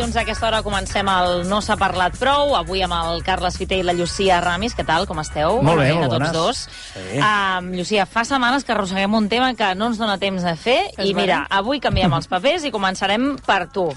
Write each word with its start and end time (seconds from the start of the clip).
Dilluns 0.00 0.16
a 0.16 0.22
aquesta 0.24 0.46
hora 0.48 0.62
comencem 0.64 1.08
el 1.12 1.42
No 1.50 1.58
s'ha 1.60 1.74
parlat 1.76 2.14
prou. 2.16 2.54
Avui 2.56 2.80
amb 2.80 2.94
el 2.96 3.18
Carles 3.26 3.58
Fiter 3.60 3.82
i 3.82 3.84
la 3.84 3.92
Llucia 3.92 4.38
Ramis. 4.40 4.72
Què 4.78 4.84
tal, 4.88 5.04
com 5.06 5.18
esteu? 5.20 5.58
Molt 5.60 5.76
bé, 5.82 5.90
molt 5.92 6.06
a 6.06 6.08
tots 6.08 6.16
bones. 6.16 6.32
dos. 6.32 6.62
Sí. 6.94 7.18
Um, 7.20 7.68
Llucia, 7.76 8.06
fa 8.08 8.24
setmanes 8.24 8.64
que 8.64 8.72
arrosseguem 8.72 9.12
un 9.18 9.28
tema 9.28 9.50
que 9.58 9.74
no 9.76 9.90
ens 9.90 10.00
dona 10.00 10.16
temps 10.22 10.40
de 10.46 10.54
fer 10.56 10.78
És 10.96 11.10
i 11.10 11.12
mira, 11.12 11.42
avui 11.52 11.82
canviem 11.84 12.16
els 12.16 12.30
papers 12.32 12.64
i 12.64 12.72
començarem 12.72 13.34
per 13.44 13.66
tu. 13.68 13.90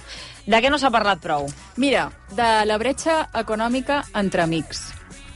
De 0.46 0.60
què 0.60 0.70
no 0.70 0.78
s'ha 0.82 0.92
parlat 0.92 1.24
prou? 1.24 1.48
Mira, 1.80 2.10
de 2.36 2.50
la 2.68 2.78
bretxa 2.78 3.30
econòmica 3.40 4.04
entre 4.14 4.44
amics. 4.44 4.90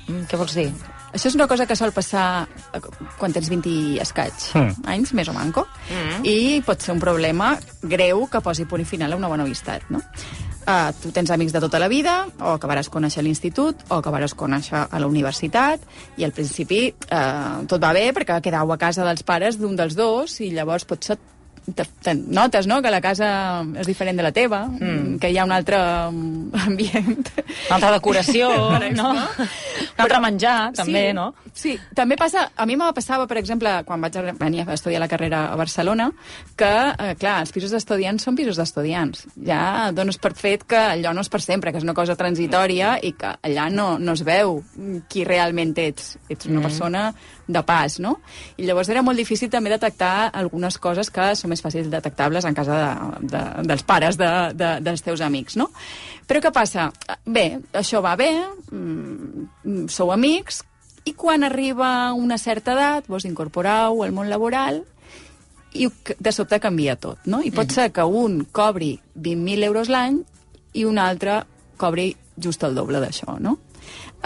Mm, 0.09 0.25
què 0.27 0.35
vols 0.35 0.53
dir? 0.59 0.67
Això 1.15 1.29
és 1.31 1.35
una 1.39 1.47
cosa 1.47 1.65
que 1.65 1.75
sol 1.79 1.93
passar 1.95 2.45
eh, 2.75 2.81
quan 3.17 3.31
tens 3.31 3.47
20 3.49 3.69
i 3.71 3.99
escaig 4.03 4.33
Mm. 4.53 4.83
anys, 4.85 5.13
més 5.13 5.29
o 5.29 5.33
manco, 5.33 5.63
Mm. 5.89 6.25
i 6.27 6.61
pot 6.65 6.81
ser 6.83 6.91
un 6.91 6.99
problema 6.99 7.55
greu 7.81 8.27
que 8.27 8.41
posi 8.41 8.65
punt 8.65 8.81
i 8.81 8.85
final 8.85 9.13
a 9.13 9.15
una 9.15 9.29
bona 9.31 9.43
amistat, 9.47 9.87
no? 9.89 10.01
Uh, 10.67 10.91
tu 10.99 11.13
tens 11.15 11.29
amics 11.31 11.53
de 11.55 11.61
tota 11.63 11.79
la 11.79 11.87
vida, 11.87 12.25
o 12.43 12.49
acabaràs 12.57 12.89
conèixer 12.91 13.21
l'institut, 13.23 13.85
o 13.87 14.01
acabaràs 14.01 14.33
conèixer 14.35 14.81
a 14.83 14.99
la 14.99 15.07
universitat, 15.07 15.79
i 16.19 16.27
al 16.27 16.33
principi 16.35 16.89
uh, 16.91 17.63
tot 17.71 17.79
va 17.79 17.93
bé 17.95 18.09
perquè 18.11 18.41
quedau 18.43 18.73
a 18.75 18.77
casa 18.81 19.05
dels 19.07 19.23
pares 19.23 19.55
d'un 19.61 19.79
dels 19.79 19.95
dos, 19.95 20.41
i 20.43 20.51
llavors 20.51 20.83
potser 20.83 21.15
notes 21.67 22.67
no? 22.67 22.81
que 22.81 22.91
la 22.91 23.01
casa 23.01 23.63
és 23.77 23.87
diferent 23.87 24.17
de 24.17 24.23
la 24.23 24.31
teva, 24.31 24.63
mm. 24.67 25.17
que 25.19 25.31
hi 25.31 25.37
ha 25.37 25.45
un 25.45 25.51
altre 25.51 25.77
mm, 25.77 26.51
ambient. 26.67 27.31
Una 27.67 27.75
altra 27.75 27.91
decoració, 27.97 28.49
no? 28.71 28.79
exemple. 28.87 29.47
Un 29.97 30.03
altre 30.05 30.21
menjar, 30.23 30.57
també, 30.77 31.07
sí, 31.09 31.15
no? 31.17 31.27
Sí, 31.57 31.75
també 31.97 32.17
passa... 32.19 32.47
A 32.55 32.65
mi 32.69 32.77
me 32.79 32.87
passava, 32.95 33.27
per 33.27 33.39
exemple, 33.41 33.71
quan 33.87 34.01
vaig 34.03 34.17
venir 34.39 34.63
a 34.63 34.73
estudiar 34.75 35.01
la 35.03 35.09
carrera 35.11 35.47
a 35.51 35.57
Barcelona, 35.59 36.09
que, 36.57 36.71
eh, 36.93 37.15
clar, 37.19 37.39
els 37.43 37.51
pisos 37.55 37.73
d'estudiants 37.75 38.23
són 38.23 38.37
pisos 38.37 38.59
d'estudiants. 38.59 39.25
Ja 39.47 39.91
dones 39.95 40.19
per 40.21 40.33
fet 40.37 40.63
que 40.69 40.79
allò 40.95 41.13
no 41.15 41.25
és 41.25 41.31
per 41.33 41.41
sempre, 41.43 41.73
que 41.73 41.81
és 41.81 41.87
una 41.87 41.97
cosa 41.97 42.15
transitòria 42.19 42.97
i 43.01 43.13
que 43.17 43.33
allà 43.43 43.67
no, 43.73 43.95
no 43.99 44.15
es 44.17 44.23
veu 44.27 44.61
qui 45.09 45.25
realment 45.27 45.75
ets. 45.77 46.15
Ets 46.29 46.47
una 46.47 46.61
Mm. 46.61 46.63
persona 46.63 47.01
de 47.47 47.63
pas, 47.63 47.97
no? 48.03 48.17
I 48.59 48.67
llavors 48.67 48.89
era 48.91 49.03
molt 49.05 49.19
difícil 49.19 49.49
també 49.49 49.71
detectar 49.71 50.29
algunes 50.35 50.77
coses 50.83 51.09
que 51.13 51.31
són 51.39 51.51
més 51.53 51.63
fàcils 51.63 51.89
detectables 51.91 52.45
en 52.45 52.57
casa 52.57 52.77
de, 52.77 53.27
de, 53.31 53.43
dels 53.71 53.85
pares 53.87 54.19
de, 54.19 54.31
de, 54.53 54.71
dels 54.83 55.03
teus 55.05 55.23
amics, 55.23 55.55
no? 55.59 55.69
Però 56.27 56.43
què 56.43 56.51
passa? 56.51 56.89
Bé, 57.25 57.47
això 57.71 58.03
va 58.03 58.17
bé, 58.19 58.31
mm, 58.71 59.87
sou 59.91 60.11
amics, 60.11 60.61
i 61.07 61.13
quan 61.15 61.47
arriba 61.47 62.11
una 62.13 62.37
certa 62.37 62.75
edat 62.75 63.07
vos 63.07 63.25
incorporau 63.25 64.03
al 64.03 64.11
món 64.11 64.27
laboral 64.27 64.81
i 65.77 65.87
de 66.19 66.31
sobte 66.35 66.59
canvia 66.59 66.97
tot, 66.99 67.21
no? 67.25 67.39
I 67.43 67.51
pot 67.55 67.71
ser 67.71 67.91
que 67.95 68.03
un 68.03 68.41
cobri 68.51 68.97
20.000 69.15 69.69
euros 69.69 69.91
l'any 69.93 70.19
i 70.75 70.83
un 70.87 70.99
altre 70.99 71.43
cobri 71.79 72.09
just 72.35 72.63
el 72.67 72.75
doble 72.75 72.99
d'això, 72.99 73.37
no? 73.39 73.55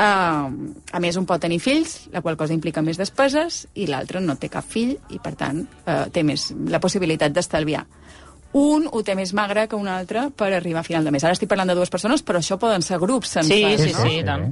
Uh, 0.01 0.73
a 0.95 0.99
més, 1.03 1.17
un 1.19 1.27
pot 1.29 1.41
tenir 1.43 1.59
fills, 1.61 2.07
la 2.09 2.23
qual 2.25 2.37
cosa 2.39 2.55
implica 2.55 2.81
més 2.81 2.97
despeses, 2.97 3.67
i 3.77 3.85
l'altre 3.85 4.21
no 4.23 4.33
té 4.41 4.49
cap 4.49 4.65
fill 4.65 4.95
i, 5.13 5.19
per 5.21 5.35
tant, 5.37 5.59
uh, 5.85 6.07
té 6.09 6.23
més 6.25 6.47
la 6.73 6.79
possibilitat 6.81 7.35
d'estalviar. 7.35 7.83
Un 8.57 8.87
ho 8.89 9.03
té 9.05 9.13
més 9.15 9.31
magre 9.37 9.67
que 9.69 9.77
un 9.77 9.87
altre 9.87 10.25
per 10.35 10.49
arribar 10.57 10.81
a 10.81 10.87
final 10.87 11.05
de 11.05 11.13
mes. 11.13 11.23
Ara 11.23 11.37
estic 11.37 11.51
parlant 11.51 11.69
de 11.69 11.75
dues 11.77 11.93
persones, 11.93 12.23
però 12.25 12.41
això 12.41 12.57
poden 12.59 12.81
ser 12.81 12.97
grups 12.99 13.29
Sí, 13.35 13.43
sencers, 13.43 13.83
sí, 13.83 13.93
no? 13.93 14.07
sí, 14.07 14.17
i 14.17 14.25
tant. 14.27 14.47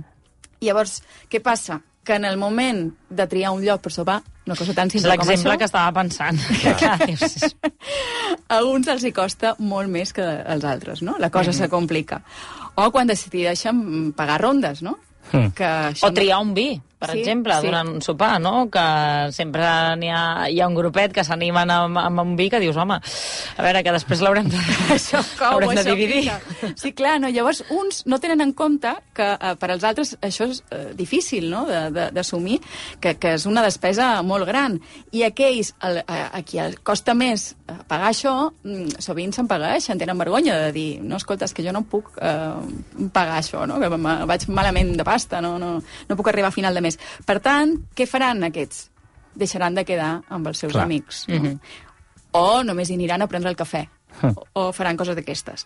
Llavors, 0.61 0.99
què 1.31 1.41
passa? 1.41 1.81
Que 2.05 2.15
en 2.15 2.29
el 2.29 2.37
moment 2.37 2.85
de 3.09 3.25
triar 3.27 3.51
un 3.51 3.65
lloc 3.65 3.81
per 3.81 3.91
sopar, 3.91 4.21
una 4.45 4.55
cosa 4.55 4.73
tan 4.77 4.89
simple 4.89 5.17
com 5.17 5.27
l'exemple 5.27 5.51
això, 5.55 5.59
que 5.59 5.67
estava 5.67 5.91
pensant. 5.97 6.39
Clar, 6.79 6.95
dius, 7.09 7.57
a 8.47 8.61
uns 8.69 8.87
els 8.87 9.03
hi 9.03 9.11
costa 9.17 9.55
molt 9.59 9.89
més 9.91 10.13
que 10.13 10.23
als 10.23 10.63
altres, 10.63 11.01
no? 11.01 11.17
La 11.19 11.29
cosa 11.33 11.53
se 11.53 11.67
complica. 11.69 12.21
O 12.79 12.91
quan 12.93 13.09
decideixen 13.09 14.13
pagar 14.15 14.39
rondes, 14.45 14.81
no? 14.85 14.97
Mm. 15.31 15.51
Que 15.57 15.69
això 15.91 16.07
O 16.07 16.13
triar 16.15 16.39
un 16.41 16.53
vi, 16.57 16.69
per 16.99 17.11
Sí, 17.13 17.21
exemple, 17.21 17.55
sí. 17.61 17.67
durant 17.69 17.87
un 17.95 18.01
sopar, 18.03 18.33
no? 18.43 18.67
Que 18.69 18.83
sempre 19.31 19.63
n'hi 20.01 20.09
ha, 20.11 20.49
hi 20.51 20.59
ha 20.59 20.67
un 20.67 20.75
grupet 20.75 21.13
que 21.15 21.23
s'animen 21.23 21.71
amb, 21.71 21.97
amb 22.01 22.19
un 22.25 22.33
vi 22.35 22.49
que 22.51 22.59
dius, 22.59 22.75
home, 22.75 22.97
a 22.99 23.63
veure, 23.63 23.81
que 23.85 23.93
després 23.95 24.19
l'haurem 24.25 24.49
de, 24.51 24.59
això 24.97 25.21
cou, 25.39 25.61
l'haurem 25.61 25.79
de 25.79 25.85
dividir. 25.87 26.25
pica. 26.27 26.73
Sí, 26.75 26.91
clar, 26.97 27.17
no? 27.23 27.29
llavors 27.31 27.63
uns 27.71 28.03
no 28.05 28.19
tenen 28.19 28.43
en 28.43 28.51
compte 28.53 28.91
que 29.15 29.29
eh, 29.31 29.53
per 29.61 29.71
als 29.71 29.85
altres 29.87 30.15
això 30.21 30.49
és 30.51 30.59
eh, 30.75 30.89
difícil 30.99 31.47
no? 31.49 31.63
d'assumir, 31.69 32.59
que, 32.99 33.15
que 33.15 33.33
és 33.39 33.45
una 33.47 33.63
despesa 33.63 34.11
molt 34.27 34.47
gran. 34.49 34.75
I 35.15 35.23
aquells 35.29 35.71
el, 35.87 36.01
a, 36.03 36.19
a 36.35 36.43
qui 36.43 36.59
el 36.59 36.79
costa 36.83 37.15
més 37.15 37.53
eh, 37.69 37.77
pagar 37.87 38.11
això, 38.11 38.35
mm, 38.65 38.99
sovint 38.99 39.31
se'n 39.35 39.47
pagueixen, 39.47 39.97
tenen 40.01 40.19
vergonya 40.19 40.57
de 40.65 40.73
dir, 40.75 40.87
no, 40.99 41.15
escolta, 41.15 41.47
és 41.47 41.55
que 41.55 41.63
jo 41.63 41.71
no 41.71 41.85
puc 41.87 42.11
eh, 42.19 43.07
pagar 43.15 43.39
això, 43.39 43.63
no? 43.69 43.79
que 43.79 43.87
vaig 44.27 44.47
malament 44.51 44.95
de 44.99 45.07
pasta, 45.07 45.39
no, 45.41 45.55
no, 45.61 45.77
no 46.09 46.19
puc 46.19 46.27
arribar 46.33 46.51
a 46.51 46.55
final 46.59 46.75
de 46.75 46.81
mes. 46.81 46.88
Per 47.25 47.39
tant, 47.39 47.75
què 47.95 48.07
faran 48.07 48.43
aquests? 48.43 48.89
Deixaran 49.35 49.75
de 49.75 49.85
quedar 49.85 50.21
amb 50.29 50.47
els 50.47 50.57
seus 50.57 50.73
Clar. 50.73 50.85
amics. 50.85 51.27
No? 51.27 51.35
Mhm. 51.39 51.59
o 52.31 52.63
només 52.63 52.89
hi 52.89 52.93
aniran 52.93 53.21
a 53.23 53.27
prendre 53.27 53.49
el 53.49 53.55
cafè, 53.57 53.87
o, 54.21 54.43
o 54.53 54.71
faran 54.71 54.97
coses 54.97 55.15
d'aquestes. 55.17 55.65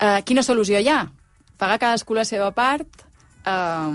Uh, 0.00 0.18
quina 0.26 0.42
solució 0.42 0.80
hi 0.80 0.88
ha? 0.88 1.04
Pagar 1.56 1.78
cadascú 1.78 2.14
la 2.14 2.24
seva 2.24 2.48
part, 2.50 3.04
uh, 3.46 3.92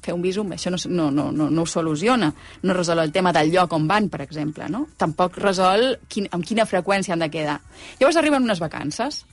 fer 0.00 0.14
un 0.14 0.22
visum, 0.22 0.54
això 0.56 0.70
no, 0.72 0.78
no, 0.88 1.10
no, 1.10 1.30
no, 1.32 1.50
no 1.50 1.62
ho 1.62 1.66
soluciona. 1.66 2.32
No 2.62 2.76
resol 2.76 2.98
el 2.98 3.12
tema 3.12 3.32
del 3.32 3.52
lloc 3.52 3.72
on 3.76 3.86
van, 3.86 4.08
per 4.08 4.22
exemple. 4.22 4.68
No? 4.72 4.86
Tampoc 4.96 5.36
resol 5.36 5.98
quin, 6.08 6.28
amb 6.32 6.46
quina 6.46 6.64
freqüència 6.64 7.12
han 7.12 7.20
de 7.26 7.28
quedar. 7.30 7.60
Llavors 8.00 8.16
arriben 8.16 8.42
unes 8.48 8.60
vacances. 8.62 9.26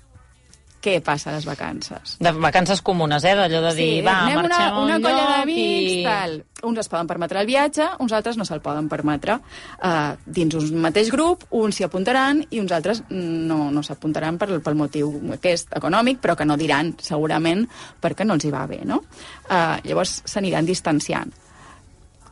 Què 0.77 0.99
passa 1.01 1.31
a 1.31 1.35
les 1.35 1.45
vacances? 1.47 2.17
De 2.21 2.31
vacances 2.37 2.83
comunes, 2.85 3.23
eh? 3.25 3.33
D'allò 3.37 3.63
de 3.65 3.71
dir, 3.77 3.87
va, 4.05 4.19
anem 4.27 4.37
marxem 4.43 4.75
una, 4.77 4.83
una 4.83 4.97
colla 5.01 5.23
d'amics, 5.31 5.93
i... 5.93 6.03
tal. 6.05 6.35
Uns 6.67 6.81
es 6.83 6.89
poden 6.91 7.09
permetre 7.09 7.41
el 7.41 7.49
viatge, 7.49 7.87
uns 8.03 8.13
altres 8.17 8.37
no 8.37 8.45
se'l 8.45 8.61
poden 8.65 8.89
permetre. 8.89 9.39
Uh, 9.77 10.13
dins 10.25 10.53
un 10.57 10.77
mateix 10.85 11.09
grup, 11.13 11.47
uns 11.57 11.77
s'hi 11.77 11.87
apuntaran 11.87 12.43
i 12.49 12.61
uns 12.61 12.73
altres 12.77 13.03
no, 13.09 13.71
no 13.73 13.83
s'apuntaran 13.85 14.37
per, 14.41 14.51
pel 14.65 14.77
motiu 14.77 15.11
aquest 15.37 15.73
econòmic, 15.77 16.21
però 16.21 16.37
que 16.37 16.45
no 16.45 16.57
diran 16.61 16.93
segurament 17.01 17.65
perquè 18.01 18.25
no 18.25 18.37
els 18.37 18.45
hi 18.45 18.53
va 18.53 18.65
bé, 18.69 18.83
no? 18.85 19.01
Uh, 19.49 19.77
llavors 19.85 20.21
s'aniran 20.29 20.69
distanciant. 20.69 21.33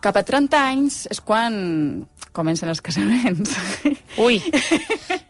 Cap 0.06 0.20
a 0.20 0.22
30 0.22 0.60
anys 0.62 1.06
és 1.10 1.22
quan 1.26 1.56
comencen 2.36 2.70
els 2.70 2.82
casaments. 2.86 3.56
Ui, 4.22 4.38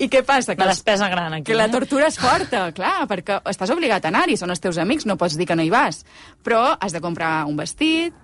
I 0.00 0.08
què 0.08 0.22
passa? 0.24 0.54
la 0.56 0.64
els- 0.70 0.78
despesa 0.80 1.08
gran 1.12 1.34
aquí. 1.34 1.44
que 1.50 1.54
la 1.58 1.66
eh? 1.68 1.72
tortura 1.74 2.08
és 2.08 2.16
forta, 2.18 2.70
clar, 2.78 3.06
perquè 3.10 3.40
estàs 3.52 3.70
obligat 3.74 4.04
a 4.04 4.08
anar-hi, 4.08 4.36
són 4.40 4.50
els 4.50 4.60
teus 4.64 4.78
amics, 4.80 5.06
no 5.06 5.16
pots 5.20 5.36
dir 5.36 5.46
que 5.46 5.56
no 5.56 5.62
hi 5.62 5.70
vas. 5.70 6.02
Però 6.42 6.76
has 6.80 6.92
de 6.96 7.00
comprar 7.04 7.44
un 7.46 7.56
vestit, 7.60 8.14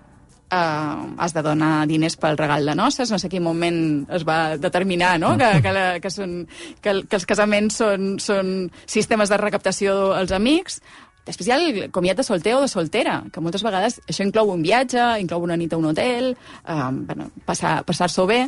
eh, 0.50 1.14
has 1.18 1.34
de 1.34 1.42
donar 1.42 1.86
diners 1.86 2.16
pel 2.16 2.38
regal 2.38 2.64
de 2.66 2.74
noces, 2.78 3.10
no 3.10 3.18
sé 3.18 3.28
quin 3.28 3.42
moment 3.44 4.06
es 4.10 4.24
va 4.24 4.56
determinar 4.56 5.18
no? 5.20 5.36
que, 5.36 5.50
que, 5.62 5.72
la, 5.72 5.86
que, 6.00 6.10
són, 6.10 6.46
que, 6.80 7.02
que 7.10 7.16
els 7.20 7.26
casaments 7.26 7.76
són, 7.82 8.14
són 8.22 8.70
sistemes 8.86 9.28
de 9.28 9.36
recaptació 9.42 10.14
als 10.14 10.32
amics, 10.32 10.80
Després 11.26 11.48
hi 11.48 11.50
ha 11.50 11.56
el 11.58 11.90
comiat 11.90 12.20
de 12.20 12.22
solter 12.22 12.52
o 12.54 12.60
de 12.62 12.68
soltera, 12.70 13.16
que 13.34 13.40
moltes 13.42 13.64
vegades 13.66 13.96
això 14.06 14.22
inclou 14.22 14.52
un 14.52 14.60
viatge, 14.62 15.02
inclou 15.18 15.42
una 15.42 15.56
nit 15.58 15.72
a 15.74 15.76
un 15.80 15.88
hotel, 15.90 16.28
eh, 16.62 16.76
bueno, 16.92 17.32
passar- 17.44 17.80
passar-s'ho 17.82 18.28
bé. 18.30 18.44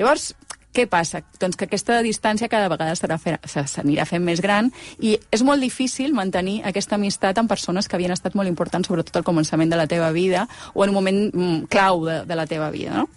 Llavors, 0.00 0.30
què 0.72 0.86
passa? 0.88 1.20
Doncs 1.40 1.58
que 1.58 1.66
aquesta 1.68 1.98
distància 2.04 2.48
cada 2.48 2.70
vegada 2.72 2.96
s'anirà 2.96 4.06
fent 4.08 4.24
més 4.24 4.40
gran 4.40 4.70
i 5.00 5.18
és 5.30 5.44
molt 5.44 5.60
difícil 5.60 6.14
mantenir 6.16 6.62
aquesta 6.68 6.96
amistat 6.96 7.38
amb 7.38 7.50
persones 7.50 7.88
que 7.88 7.98
havien 7.98 8.14
estat 8.14 8.36
molt 8.38 8.48
importants, 8.48 8.88
sobretot 8.88 9.20
al 9.20 9.26
començament 9.26 9.70
de 9.72 9.76
la 9.76 9.86
teva 9.86 10.10
vida 10.16 10.46
o 10.72 10.84
en 10.84 10.92
un 10.92 10.96
moment 10.96 11.20
mm, 11.28 11.68
clau 11.72 12.06
de, 12.06 12.22
de 12.28 12.38
la 12.38 12.46
teva 12.48 12.70
vida. 12.72 13.02
No? 13.02 13.08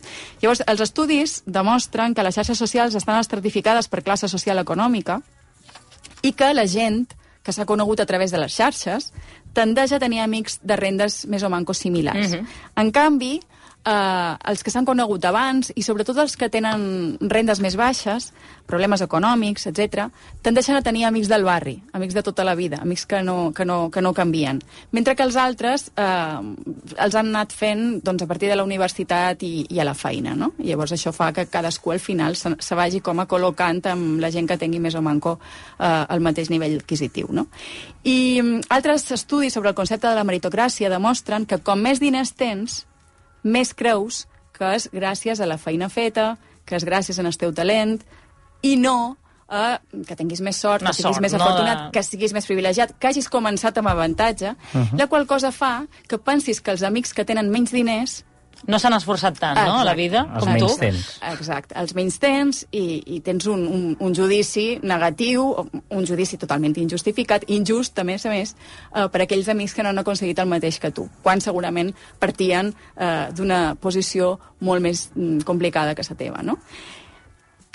Llavors, 0.42 0.66
els 0.68 0.84
estudis 0.84 1.42
demostren 1.46 2.14
que 2.14 2.28
les 2.28 2.36
xarxes 2.36 2.60
socials 2.60 2.96
estan 2.96 3.20
estratificades 3.22 3.88
per 3.88 4.04
classe 4.04 4.28
social 4.28 4.60
econòmica 4.60 5.22
i 6.24 6.34
que 6.34 6.54
la 6.54 6.68
gent 6.68 7.06
que 7.46 7.54
s'ha 7.54 7.68
conegut 7.70 8.02
a 8.02 8.10
través 8.10 8.34
de 8.34 8.42
les 8.42 8.52
xarxes 8.52 9.12
tendeix 9.56 9.94
a 9.94 10.00
tenir 10.02 10.20
amics 10.24 10.60
de 10.66 10.76
rendes 10.76 11.24
més 11.32 11.44
o 11.46 11.50
manco 11.54 11.74
similars. 11.74 12.34
Mhm. 12.34 12.48
En 12.82 12.92
canvi, 12.92 13.40
eh, 13.86 14.36
els 14.52 14.64
que 14.64 14.74
s'han 14.74 14.86
conegut 14.88 15.26
abans 15.30 15.72
i 15.76 15.84
sobretot 15.86 16.18
els 16.24 16.36
que 16.40 16.50
tenen 16.50 17.18
rendes 17.22 17.62
més 17.64 17.78
baixes, 17.80 18.32
problemes 18.66 19.04
econòmics, 19.06 19.68
etc, 19.70 20.10
tendeixen 20.46 20.78
a 20.78 20.84
tenir 20.86 21.06
amics 21.06 21.30
del 21.30 21.46
barri, 21.46 21.78
amics 21.94 22.18
de 22.18 22.24
tota 22.26 22.44
la 22.44 22.56
vida, 22.58 22.80
amics 22.82 23.06
que 23.06 23.22
no, 23.24 23.52
que 23.54 23.66
no, 23.66 23.90
que 23.92 24.02
no 24.02 24.14
canvien. 24.14 24.62
Mentre 24.92 25.16
que 25.16 25.24
els 25.24 25.38
altres 25.38 25.92
eh, 25.96 26.40
els 26.98 27.16
han 27.16 27.30
anat 27.32 27.54
fent 27.54 27.86
doncs, 28.04 28.26
a 28.26 28.30
partir 28.30 28.50
de 28.50 28.58
la 28.58 28.66
universitat 28.66 29.44
i, 29.46 29.68
i 29.70 29.80
a 29.80 29.86
la 29.88 29.94
feina. 29.94 30.36
No? 30.36 30.54
I 30.60 30.72
llavors 30.72 30.96
això 30.96 31.14
fa 31.16 31.32
que 31.36 31.48
cadascú 31.52 31.94
al 31.94 32.02
final 32.02 32.36
se, 32.40 32.56
se 32.60 32.78
vagi 32.78 33.02
com 33.06 33.22
a 33.22 33.28
col·locant 33.30 33.84
amb 33.92 34.20
la 34.24 34.32
gent 34.34 34.50
que 34.50 34.60
tingui 34.62 34.82
més 34.82 34.98
o 34.98 35.04
manco 35.06 35.38
eh, 35.78 36.06
el 36.10 36.26
mateix 36.26 36.50
nivell 36.50 36.80
adquisitiu. 36.80 37.30
No? 37.36 37.48
I 38.04 38.42
mm, 38.42 38.68
altres 38.74 39.10
estudis 39.16 39.54
sobre 39.54 39.72
el 39.72 39.78
concepte 39.78 40.10
de 40.10 40.18
la 40.18 40.26
meritocràcia 40.26 40.90
demostren 40.90 41.46
que 41.46 41.62
com 41.62 41.82
més 41.82 42.02
diners 42.02 42.34
tens, 42.38 42.84
més 43.46 43.72
creus 43.78 44.26
que 44.56 44.74
és 44.76 44.90
gràcies 44.92 45.40
a 45.40 45.46
la 45.48 45.58
feina 45.62 45.88
feta, 45.92 46.34
que 46.66 46.76
és 46.80 46.86
gràcies 46.88 47.20
al 47.22 47.32
teu 47.38 47.54
talent, 47.54 48.00
i 48.66 48.76
no 48.82 49.18
a 49.48 49.78
que 50.08 50.16
tinguis 50.18 50.42
més 50.42 50.58
sort, 50.58 50.82
Una 50.82 50.90
que 50.90 50.98
siguis 50.98 51.14
sort, 51.16 51.22
més 51.22 51.34
no 51.36 51.44
afortunat, 51.44 51.84
de- 51.86 51.92
que 51.94 52.02
siguis 52.04 52.34
més 52.34 52.48
privilegiat, 52.50 52.96
que 52.98 53.08
hagis 53.12 53.28
començat 53.30 53.78
amb 53.78 53.88
avantatge, 53.92 54.56
la 54.98 55.06
qual 55.08 55.28
cosa 55.28 55.52
fa 55.52 55.86
que 56.10 56.18
pensis 56.18 56.62
que 56.62 56.72
els 56.72 56.82
amics 56.84 57.14
que 57.14 57.26
tenen 57.26 57.52
menys 57.54 57.72
diners 57.72 58.24
No 58.68 58.80
s'han 58.82 58.96
esforçat 58.98 59.38
tant, 59.38 59.58
no, 59.60 59.76
a 59.80 59.84
la 59.86 59.94
Exacte. 59.94 60.02
vida, 60.02 60.22
Els 60.34 60.44
com 60.44 60.54
menys 60.54 60.72
tu. 60.74 60.80
temps. 60.80 61.10
Exacte, 61.32 61.76
els 61.78 61.94
menys 61.98 62.18
temps 62.24 62.62
i, 62.72 62.84
i 63.18 63.20
tens 63.26 63.46
un, 63.52 63.68
un, 63.68 63.86
un 64.00 64.16
judici 64.18 64.80
negatiu, 64.82 65.46
un 65.90 66.08
judici 66.08 66.40
totalment 66.42 66.74
injustificat, 66.82 67.46
injust, 67.54 68.00
a 68.00 68.04
més 68.08 68.26
a 68.26 68.34
més, 68.34 68.56
eh, 68.96 69.08
per 69.12 69.22
aquells 69.26 69.50
amics 69.54 69.76
que 69.76 69.84
no 69.86 69.92
han 69.94 70.02
aconseguit 70.02 70.40
el 70.40 70.50
mateix 70.50 70.80
que 70.80 70.92
tu, 70.96 71.08
quan 71.22 71.44
segurament 71.44 71.94
partien 72.20 72.74
eh, 72.98 73.28
d'una 73.36 73.76
posició 73.76 74.40
molt 74.66 74.82
més 74.82 75.10
mm, 75.14 75.44
complicada 75.46 75.94
que 75.96 76.08
la 76.10 76.16
teva, 76.16 76.42
no? 76.42 76.58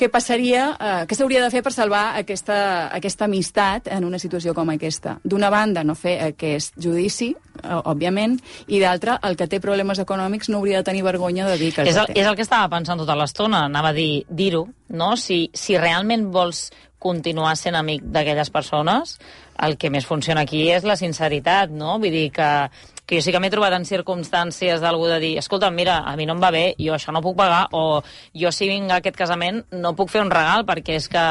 Què 0.01 0.09
passaria, 0.09 0.63
eh, 0.81 1.05
què 1.05 1.17
s'hauria 1.17 1.43
de 1.45 1.51
fer 1.53 1.61
per 1.61 1.75
salvar 1.75 2.15
aquesta, 2.17 2.89
aquesta 2.97 3.27
amistat 3.27 3.91
en 3.93 4.07
una 4.09 4.19
situació 4.23 4.55
com 4.57 4.71
aquesta? 4.73 5.19
D'una 5.29 5.51
banda, 5.53 5.83
no 5.85 5.93
fer 5.95 6.15
aquest 6.31 6.79
judici, 6.81 7.35
eh, 7.35 7.69
òbviament, 7.69 8.39
i 8.73 8.81
d'altra, 8.81 9.19
el 9.29 9.37
que 9.37 9.47
té 9.47 9.61
problemes 9.61 10.01
econòmics 10.01 10.49
no 10.49 10.63
hauria 10.63 10.81
de 10.81 10.89
tenir 10.89 11.05
vergonya 11.05 11.47
de 11.51 11.59
dir 11.61 11.75
que 11.75 11.83
És 11.83 11.99
el, 12.01 12.07
té. 12.07 12.17
és 12.23 12.27
el 12.27 12.39
que 12.39 12.47
estava 12.49 12.71
pensant 12.73 12.99
tota 12.99 13.15
l'estona, 13.15 13.67
anava 13.67 13.93
a 13.93 13.93
dir 13.93 14.25
dir-ho, 14.31 14.69
no? 14.89 15.17
Si, 15.21 15.51
si 15.53 15.77
realment 15.77 16.31
vols 16.33 16.71
continuar 16.99 17.57
sent 17.57 17.77
amic 17.77 18.03
d'aquelles 18.03 18.49
persones, 18.51 19.19
el 19.61 19.77
que 19.77 19.91
més 19.91 20.07
funciona 20.07 20.47
aquí 20.47 20.71
és 20.73 20.85
la 20.85 20.97
sinceritat, 20.97 21.69
no? 21.69 21.99
Vull 21.99 22.13
dir 22.13 22.31
que, 22.33 22.71
que 23.11 23.19
jo 23.19 23.25
sí 23.27 23.33
que 23.35 23.41
m'he 23.43 23.51
trobat 23.51 23.75
en 23.75 23.83
circumstàncies 23.89 24.79
d'algú 24.79 25.09
de 25.11 25.19
dir, 25.19 25.33
escolta, 25.43 25.67
mira, 25.75 25.99
a 26.07 26.15
mi 26.15 26.29
no 26.29 26.37
em 26.37 26.43
va 26.43 26.53
bé, 26.55 26.63
jo 26.79 26.95
això 26.95 27.11
no 27.11 27.23
puc 27.25 27.35
pagar, 27.41 27.65
o 27.75 27.99
jo 28.39 28.53
si 28.55 28.69
vinc 28.71 28.93
a 28.93 29.01
aquest 29.01 29.19
casament 29.19 29.65
no 29.75 29.97
puc 29.99 30.13
fer 30.13 30.23
un 30.23 30.31
regal 30.31 30.63
perquè 30.69 30.95
és 31.01 31.09
que... 31.11 31.25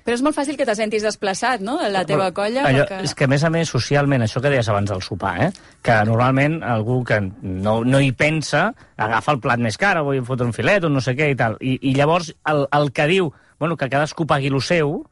Però 0.00 0.16
és 0.16 0.24
molt 0.26 0.34
fàcil 0.34 0.56
que 0.58 0.66
te 0.66 0.74
sentis 0.74 1.04
desplaçat, 1.06 1.62
no?, 1.62 1.76
la 1.92 2.02
teva 2.08 2.32
colla. 2.34 2.64
Allò, 2.66 2.82
perquè... 2.82 3.04
És 3.06 3.14
que, 3.14 3.28
a 3.28 3.30
més 3.30 3.44
a 3.46 3.50
més, 3.54 3.70
socialment, 3.70 4.24
això 4.26 4.42
que 4.42 4.50
deies 4.50 4.70
abans 4.72 4.90
del 4.90 5.04
sopar, 5.06 5.36
eh? 5.44 5.50
que 5.86 6.00
normalment 6.08 6.58
algú 6.66 7.04
que 7.06 7.20
no, 7.22 7.76
no 7.86 8.00
hi 8.02 8.10
pensa 8.10 8.72
agafa 8.98 9.36
el 9.36 9.40
plat 9.44 9.62
més 9.62 9.78
car, 9.78 9.94
o 10.00 10.08
vull 10.08 10.24
fotre 10.26 10.48
un 10.48 10.56
filet, 10.56 10.82
o 10.82 10.90
no 10.90 11.04
sé 11.04 11.14
què 11.14 11.30
i 11.30 11.38
tal. 11.38 11.60
I, 11.60 11.76
i 11.92 11.94
llavors 11.94 12.32
el, 12.50 12.66
el 12.74 12.90
que 12.96 13.06
diu 13.12 13.30
bueno, 13.60 13.76
que 13.76 13.90
cadascú 13.92 14.26
pagui 14.26 14.50
lo 14.50 14.58
seu 14.64 15.02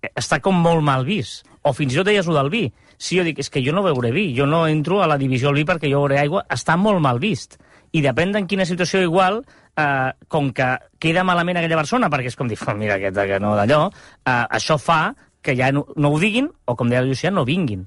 eh, 0.00 0.10
està 0.16 0.40
com 0.42 0.56
molt 0.56 0.82
mal 0.82 1.04
vist. 1.06 1.44
O 1.62 1.72
fins 1.76 1.92
i 1.92 1.98
tot 2.00 2.08
deies 2.08 2.28
ho 2.28 2.34
del 2.36 2.50
vi. 2.52 2.64
Si 2.96 3.18
jo 3.18 3.24
dic, 3.24 3.40
és 3.40 3.50
que 3.52 3.62
jo 3.64 3.72
no 3.76 3.84
beuré 3.84 4.12
vi, 4.12 4.30
jo 4.36 4.46
no 4.48 4.66
entro 4.68 5.02
a 5.02 5.08
la 5.10 5.18
divisió 5.20 5.50
del 5.50 5.60
vi 5.60 5.66
perquè 5.68 5.90
jo 5.92 6.02
beuré 6.04 6.20
aigua, 6.20 6.44
està 6.48 6.76
molt 6.80 7.00
mal 7.04 7.20
vist. 7.20 7.58
I 7.92 8.02
depèn 8.04 8.32
d'en 8.32 8.46
quina 8.46 8.64
situació 8.68 9.02
igual, 9.02 9.42
eh, 9.76 10.12
com 10.28 10.52
que 10.52 10.68
queda 10.98 11.24
malament 11.24 11.58
aquella 11.58 11.80
persona, 11.80 12.08
perquè 12.08 12.26
és 12.32 12.36
com 12.36 12.48
dir, 12.48 12.58
"Oh, 12.66 12.74
mira 12.74 12.94
aquest 12.94 13.16
que 13.16 13.40
no 13.40 13.56
d'allò, 13.56 13.90
eh, 14.24 14.44
això 14.50 14.78
fa 14.78 15.14
que 15.42 15.56
ja 15.56 15.72
no, 15.72 15.86
no 15.96 16.10
ho 16.10 16.18
diguin, 16.18 16.50
o 16.64 16.76
com 16.76 16.88
deia 16.88 17.00
el 17.00 17.08
Llucià, 17.08 17.32
no 17.32 17.44
vinguin. 17.44 17.86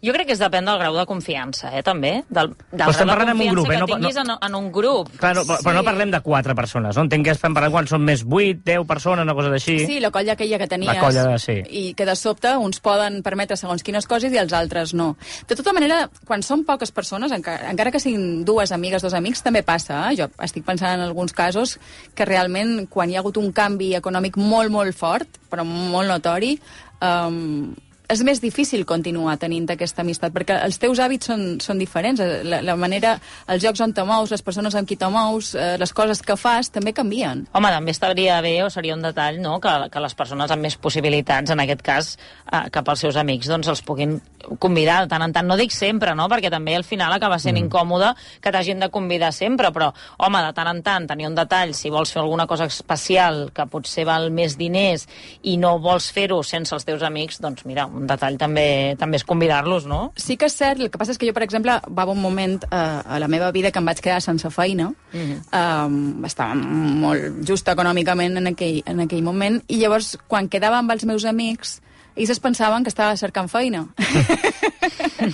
Jo 0.00 0.12
crec 0.14 0.28
que 0.28 0.34
es 0.36 0.38
depèn 0.38 0.64
del 0.68 0.78
grau 0.78 0.94
de 0.94 1.04
confiança, 1.10 1.72
eh, 1.76 1.82
també. 1.82 2.22
Del, 2.30 2.52
del 2.70 2.84
Però 2.84 2.92
estem 2.92 3.08
de 3.08 3.12
parlant 3.14 3.32
en 3.32 3.40
un 3.42 3.54
grup, 3.54 3.66
eh, 3.70 3.78
no 3.78 3.86
no- 3.98 4.08
en, 4.08 4.30
en 4.46 4.54
un 4.54 4.68
grup. 4.72 5.08
Clar, 5.18 5.32
no, 5.34 5.42
però, 5.42 5.56
però 5.64 5.74
no 5.74 5.82
parlem 5.82 6.12
de 6.12 6.20
quatre 6.22 6.54
persones, 6.54 6.94
no? 6.96 7.02
Entenc 7.02 7.24
que 7.26 7.32
estem 7.34 7.54
parlant 7.56 7.72
quan 7.74 7.88
són 7.90 8.04
més 8.06 8.22
8, 8.22 8.60
10 8.64 8.86
persones, 8.86 9.24
una 9.24 9.34
cosa 9.34 9.50
d'així. 9.50 9.78
Sí, 9.86 9.98
la 9.98 10.12
colla 10.14 10.34
aquella 10.34 10.58
que 10.58 10.68
tenies. 10.70 10.94
La 10.94 11.00
colla, 11.00 11.38
sí. 11.42 11.56
I 11.68 11.94
que 11.98 12.06
de 12.06 12.14
sobte 12.14 12.54
uns 12.56 12.78
poden 12.80 13.22
permetre 13.26 13.56
segons 13.58 13.82
quines 13.82 14.06
coses 14.06 14.32
i 14.32 14.38
els 14.38 14.52
altres 14.52 14.94
no. 14.94 15.16
De 15.48 15.56
tota 15.58 15.72
manera, 15.74 16.08
quan 16.24 16.42
són 16.46 16.62
poques 16.64 16.92
persones, 16.92 17.32
encara, 17.34 17.70
encara 17.72 17.90
que 17.90 17.98
siguin 18.00 18.44
dues 18.44 18.70
amigues, 18.70 19.02
dos 19.02 19.14
amics, 19.18 19.42
també 19.42 19.64
passa. 19.66 20.04
Eh? 20.12 20.16
Jo 20.22 20.28
estic 20.46 20.64
pensant 20.64 20.94
en 20.94 21.04
alguns 21.08 21.32
casos 21.32 21.78
que 22.14 22.24
realment, 22.24 22.86
quan 22.88 23.10
hi 23.10 23.16
ha 23.16 23.20
hagut 23.24 23.36
un 23.36 23.50
canvi 23.52 23.94
econòmic 23.98 24.36
molt, 24.38 24.70
molt 24.70 24.94
fort, 24.96 25.40
però 25.50 25.64
molt 25.66 26.06
notori, 26.08 26.54
um, 27.02 27.74
és 28.08 28.22
més 28.24 28.40
difícil 28.40 28.86
continuar 28.88 29.36
tenint 29.40 29.66
aquesta 29.68 30.00
amistat, 30.00 30.32
perquè 30.32 30.56
els 30.64 30.78
teus 30.80 31.00
hàbits 31.02 31.28
són, 31.28 31.42
són 31.60 31.80
diferents. 31.80 32.22
La, 32.48 32.62
la 32.64 32.76
manera, 32.80 33.14
els 33.52 33.60
jocs 33.62 33.82
on 33.84 33.92
te 33.92 34.04
mous, 34.08 34.32
les 34.32 34.44
persones 34.44 34.74
amb 34.78 34.88
qui 34.88 34.96
te 34.96 35.10
mous, 35.12 35.52
eh, 35.54 35.74
les 35.80 35.92
coses 35.92 36.22
que 36.24 36.38
fas, 36.40 36.72
també 36.72 36.94
canvien. 36.96 37.44
Home, 37.52 37.72
també 37.74 37.92
estaria 37.92 38.38
bé, 38.44 38.54
o 38.64 38.70
seria 38.72 38.96
un 38.96 39.04
detall, 39.04 39.42
no?, 39.44 39.58
que, 39.60 39.74
que 39.92 40.00
les 40.00 40.16
persones 40.16 40.54
amb 40.54 40.64
més 40.64 40.78
possibilitats, 40.80 41.52
en 41.52 41.60
aquest 41.64 41.84
cas, 41.84 42.10
eh, 42.48 42.62
cap 42.72 42.88
als 42.88 43.04
seus 43.04 43.18
amics, 43.20 43.50
doncs 43.52 43.68
els 43.68 43.84
puguin 43.84 44.16
convidar 44.58 45.02
de 45.04 45.12
tant 45.12 45.26
en 45.26 45.36
tant. 45.36 45.48
No 45.48 45.60
dic 45.60 45.76
sempre, 45.76 46.16
no?, 46.16 46.30
perquè 46.32 46.48
també 46.54 46.78
al 46.78 46.88
final 46.88 47.12
acaba 47.12 47.36
sent 47.36 47.58
mm. 47.58 47.66
incòmode 47.66 48.14
que 48.40 48.54
t'hagin 48.54 48.80
de 48.80 48.88
convidar 48.94 49.34
sempre, 49.36 49.68
però, 49.74 49.90
home, 50.16 50.42
de 50.48 50.56
tant 50.56 50.72
en 50.72 50.82
tant, 50.86 51.10
tenir 51.12 51.28
un 51.28 51.36
detall, 51.36 51.76
si 51.76 51.92
vols 51.92 52.14
fer 52.16 52.24
alguna 52.24 52.48
cosa 52.48 52.70
especial 52.72 53.50
que 53.52 53.68
potser 53.68 54.08
val 54.08 54.30
més 54.32 54.56
diners 54.56 55.04
i 55.44 55.58
no 55.60 55.76
vols 55.84 56.08
fer-ho 56.14 56.40
sense 56.40 56.72
els 56.72 56.88
teus 56.88 57.04
amics, 57.04 57.42
doncs 57.44 57.68
mira, 57.68 57.84
un 57.98 58.06
detall 58.08 58.38
també 58.40 58.94
també 58.98 59.18
és 59.20 59.26
convidar-los, 59.28 59.86
no? 59.90 60.12
Sí 60.16 60.36
que 60.38 60.48
és 60.48 60.56
cert, 60.56 60.80
el 60.80 60.90
que 60.92 61.00
passa 61.00 61.14
és 61.14 61.18
que 61.20 61.28
jo, 61.28 61.34
per 61.36 61.44
exemple, 61.46 61.78
va 61.88 62.04
haver 62.04 62.14
un 62.16 62.22
moment 62.22 62.58
eh, 62.70 62.76
a 62.78 63.18
la 63.18 63.28
meva 63.28 63.50
vida 63.52 63.72
que 63.72 63.82
em 63.82 63.90
vaig 63.90 64.00
quedar 64.04 64.20
sense 64.24 64.50
feina, 64.50 64.92
mm 65.12 65.18
-hmm. 65.18 65.86
um, 65.86 66.24
estava 66.24 66.54
molt 66.54 67.44
just 67.46 67.68
econòmicament 67.68 68.36
en 68.36 68.46
aquell, 68.46 68.82
en 68.86 69.00
aquell 69.00 69.22
moment, 69.22 69.62
i 69.68 69.78
llavors, 69.78 70.16
quan 70.26 70.48
quedava 70.48 70.78
amb 70.78 70.90
els 70.90 71.04
meus 71.04 71.24
amics, 71.24 71.80
ells 72.18 72.34
es 72.34 72.42
pensaven 72.42 72.84
que 72.84 72.92
estava 72.92 73.16
cercant 73.16 73.48
feina. 73.48 73.86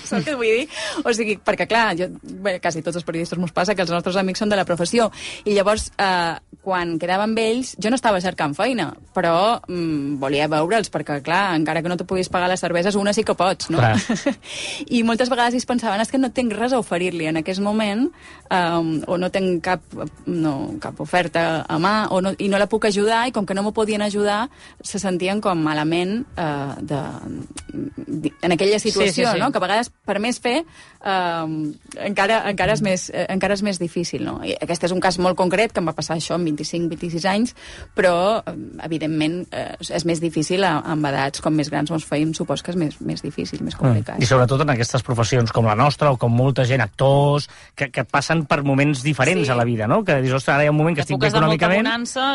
Saps 0.05 0.25
què 0.25 0.35
vull 0.37 0.61
dir? 0.61 0.67
O 1.05 1.13
sigui, 1.17 1.37
perquè 1.45 1.67
clar, 1.69 1.87
jo, 1.99 2.09
bé, 2.45 2.59
quasi 2.63 2.83
tots 2.85 3.01
els 3.01 3.07
periodistes 3.07 3.41
mos 3.41 3.53
passa 3.57 3.75
que 3.75 3.85
els 3.85 3.93
nostres 3.93 4.17
amics 4.21 4.43
són 4.43 4.53
de 4.53 4.59
la 4.59 4.67
professió, 4.69 5.11
i 5.45 5.57
llavors, 5.57 5.91
eh, 5.99 6.37
quan 6.65 6.97
quedava 7.01 7.27
amb 7.29 7.39
ells, 7.41 7.75
jo 7.81 7.93
no 7.93 7.99
estava 7.99 8.21
cercant 8.25 8.55
feina, 8.57 8.89
però 9.17 9.61
mm, 9.69 10.17
volia 10.23 10.49
veure'ls, 10.51 10.91
perquè 10.93 11.21
clar, 11.25 11.43
encara 11.59 11.83
que 11.85 11.93
no 11.93 11.99
te 12.01 12.07
puguis 12.09 12.31
pagar 12.33 12.49
les 12.53 12.63
cerveses, 12.65 12.97
una 13.01 13.13
sí 13.17 13.25
que 13.25 13.37
pots, 13.37 13.71
no? 13.73 13.83
I 14.97 15.03
moltes 15.07 15.33
vegades 15.33 15.59
ells 15.59 15.69
pensaven 15.69 16.01
és 16.05 16.13
que 16.13 16.21
no 16.21 16.33
tinc 16.35 16.55
res 16.57 16.73
a 16.73 16.81
oferir-li 16.81 17.29
en 17.31 17.41
aquest 17.41 17.63
moment 17.65 18.07
um, 18.49 18.97
o 19.07 19.19
no 19.21 19.31
tinc 19.35 19.61
cap, 19.65 19.85
no, 20.27 20.55
cap 20.83 21.01
oferta 21.05 21.65
a 21.69 21.79
mà 21.81 21.95
o 22.15 22.21
no, 22.25 22.35
i 22.39 22.49
no 22.53 22.61
la 22.61 22.69
puc 22.71 22.89
ajudar 22.89 23.25
i 23.29 23.35
com 23.35 23.47
que 23.47 23.57
no 23.57 23.65
m'ho 23.65 23.75
podien 23.77 24.03
ajudar 24.05 24.49
se 24.83 25.01
sentien 25.03 25.41
com 25.45 25.61
malament 25.65 26.23
uh, 26.37 26.74
de, 26.81 27.01
de, 27.97 28.33
en 28.43 28.53
aquella 28.53 28.79
situació, 28.79 29.13
Sí, 29.13 29.25
sí, 29.25 29.33
sí. 29.33 29.41
no? 29.41 29.51
que 29.53 29.59
a 29.59 29.65
vegades 29.65 29.91
per 30.05 30.19
més 30.21 30.39
fer 30.41 30.65
um, 31.05 31.73
encara, 32.01 32.43
encara, 32.51 32.73
és 32.75 32.83
més, 32.83 33.09
eh, 33.13 33.27
encara 33.33 33.55
és 33.55 33.63
més 33.63 33.79
difícil. 33.81 34.25
No? 34.25 34.39
I 34.45 34.55
aquest 34.61 34.85
és 34.89 34.93
un 34.95 35.01
cas 35.01 35.19
molt 35.19 35.37
concret 35.37 35.73
que 35.73 35.81
em 35.83 35.89
va 35.89 35.95
passar 35.97 36.17
això 36.17 36.35
amb 36.39 36.49
25-26 36.49 37.27
anys, 37.31 37.55
però 37.95 38.41
eh, 38.47 38.55
evidentment 38.87 39.43
eh, 39.53 39.77
és 39.81 40.05
més 40.09 40.21
difícil 40.23 40.65
amb 40.65 41.07
edats 41.11 41.41
com 41.45 41.55
més 41.55 41.71
grans 41.71 41.91
mos 41.93 42.05
feim, 42.09 42.33
supos 42.35 42.63
que 42.63 42.73
és 42.73 42.77
més, 42.81 42.99
més 43.01 43.23
difícil, 43.23 43.63
més 43.63 43.77
complicat. 43.77 44.19
Mm. 44.19 44.23
I 44.25 44.31
sobretot 44.31 44.61
en 44.65 44.71
aquestes 44.75 45.03
professions 45.07 45.53
com 45.53 45.67
la 45.69 45.77
nostra 45.79 46.11
o 46.15 46.17
com 46.21 46.33
molta 46.35 46.65
gent, 46.65 46.81
actors, 46.85 47.49
que, 47.77 47.91
que 47.93 48.05
passen 48.05 48.45
per 48.47 48.63
moments 48.65 49.03
diferents 49.05 49.45
Sí. 49.45 49.51
a 49.53 49.55
la 49.59 49.65
vida, 49.65 49.87
no? 49.87 50.03
Que 50.05 50.21
dius, 50.23 50.35
ostres, 50.39 50.55
ara 50.55 50.65
hi 50.65 50.69
ha 50.69 50.73
un 50.73 50.77
moment 50.79 50.95
que 50.97 51.03
estic 51.03 51.19
bé 51.21 51.29
econòmicament, 51.29 51.87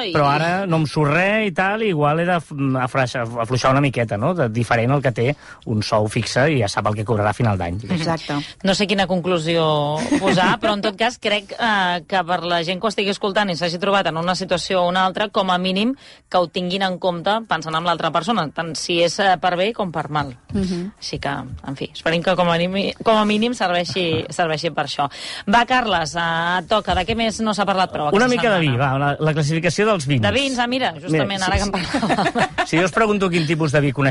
i- 0.06 0.14
però 0.14 0.28
ara 0.30 0.66
no 0.68 0.78
em 0.78 0.86
surt 0.86 1.12
res 1.14 1.48
i 1.48 1.52
tal, 1.56 1.82
i 1.84 1.90
igual 1.90 2.20
he 2.20 2.26
d'afluixar 2.26 3.72
una 3.72 3.82
miqueta, 3.82 4.18
no? 4.18 4.29
De, 4.38 4.50
diferent 4.54 4.92
el 4.92 5.02
que 5.02 5.12
té 5.16 5.28
un 5.66 5.82
sou 5.86 6.08
fixe 6.12 6.46
i 6.52 6.60
ja 6.62 6.68
sap 6.72 6.88
el 6.90 6.96
que 6.96 7.06
cobrarà 7.08 7.32
a 7.34 7.38
final 7.38 7.58
d'any. 7.58 7.80
Exacte. 7.90 8.38
No 8.64 8.76
sé 8.76 8.88
quina 8.88 9.08
conclusió 9.08 9.98
posar, 10.20 10.52
però 10.62 10.76
en 10.78 10.84
tot 10.86 10.98
cas 11.00 11.18
crec 11.22 11.54
eh, 11.56 12.02
que 12.08 12.24
per 12.28 12.42
la 12.44 12.62
gent 12.64 12.80
que 12.80 12.88
ho 12.88 12.94
estigui 12.94 13.14
escoltant 13.14 13.50
i 13.50 13.58
s'hagi 13.60 13.80
trobat 13.82 14.08
en 14.12 14.18
una 14.18 14.36
situació 14.36 14.84
o 14.84 14.90
una 14.90 15.06
altra, 15.06 15.30
com 15.30 15.50
a 15.52 15.58
mínim 15.58 15.96
que 16.30 16.38
ho 16.38 16.48
tinguin 16.48 16.84
en 16.86 16.98
compte 17.00 17.40
pensant 17.50 17.76
en 17.76 17.86
l'altra 17.86 18.12
persona, 18.12 18.48
tant 18.56 18.74
si 18.76 19.00
és 19.04 19.20
eh, 19.24 19.36
per 19.42 19.56
bé 19.60 19.72
com 19.74 19.92
per 19.92 20.10
mal. 20.10 20.34
Uh 20.54 20.62
-huh. 20.62 20.92
Així 21.00 21.20
que, 21.20 21.30
en 21.30 21.76
fi, 21.76 21.90
esperem 21.94 22.24
que 22.24 22.36
com 22.36 22.50
a, 22.50 22.58
mínim, 22.58 22.94
com 23.04 23.18
a 23.18 23.26
mínim 23.26 23.54
serveixi, 23.54 24.26
serveixi 24.30 24.72
per 24.72 24.86
això. 24.86 25.10
Va, 25.48 25.66
Carles, 25.66 26.16
eh, 26.16 26.60
et 26.60 26.68
toca. 26.68 26.96
De 26.96 27.06
què 27.06 27.16
més 27.16 27.40
no 27.40 27.54
s'ha 27.54 27.66
parlat 27.66 27.92
prou 27.92 28.10
Una 28.14 28.28
mica 28.28 28.50
de 28.50 28.60
vi, 28.60 28.68
setmana? 28.68 28.92
va, 28.92 28.98
la, 28.98 29.18
la 29.20 29.34
classificació 29.34 29.86
dels 29.86 30.06
vins. 30.06 30.22
De 30.22 30.32
vins, 30.32 30.58
ah, 30.60 30.68
mira, 30.68 30.94
justament, 31.00 31.42
ara 31.42 31.58
que 31.58 31.64
en 31.64 31.72
parlàvem. 31.72 32.50
Si 32.70 32.78
jo 32.78 32.86
us 32.86 32.92
pregunto 32.92 33.30
quin 33.30 33.48
tipus 33.48 33.72
de 33.72 33.80
vi 33.82 33.92
coneixeu, 33.92 34.09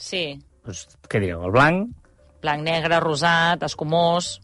Sí, 0.00 0.24
doncs, 0.66 0.86
què 1.10 1.22
direu? 1.22 1.44
El 1.46 1.54
blanc, 1.54 1.94
blanc, 2.42 2.66
negre, 2.66 3.00
rosat, 3.04 3.64
escumós... 3.66 4.36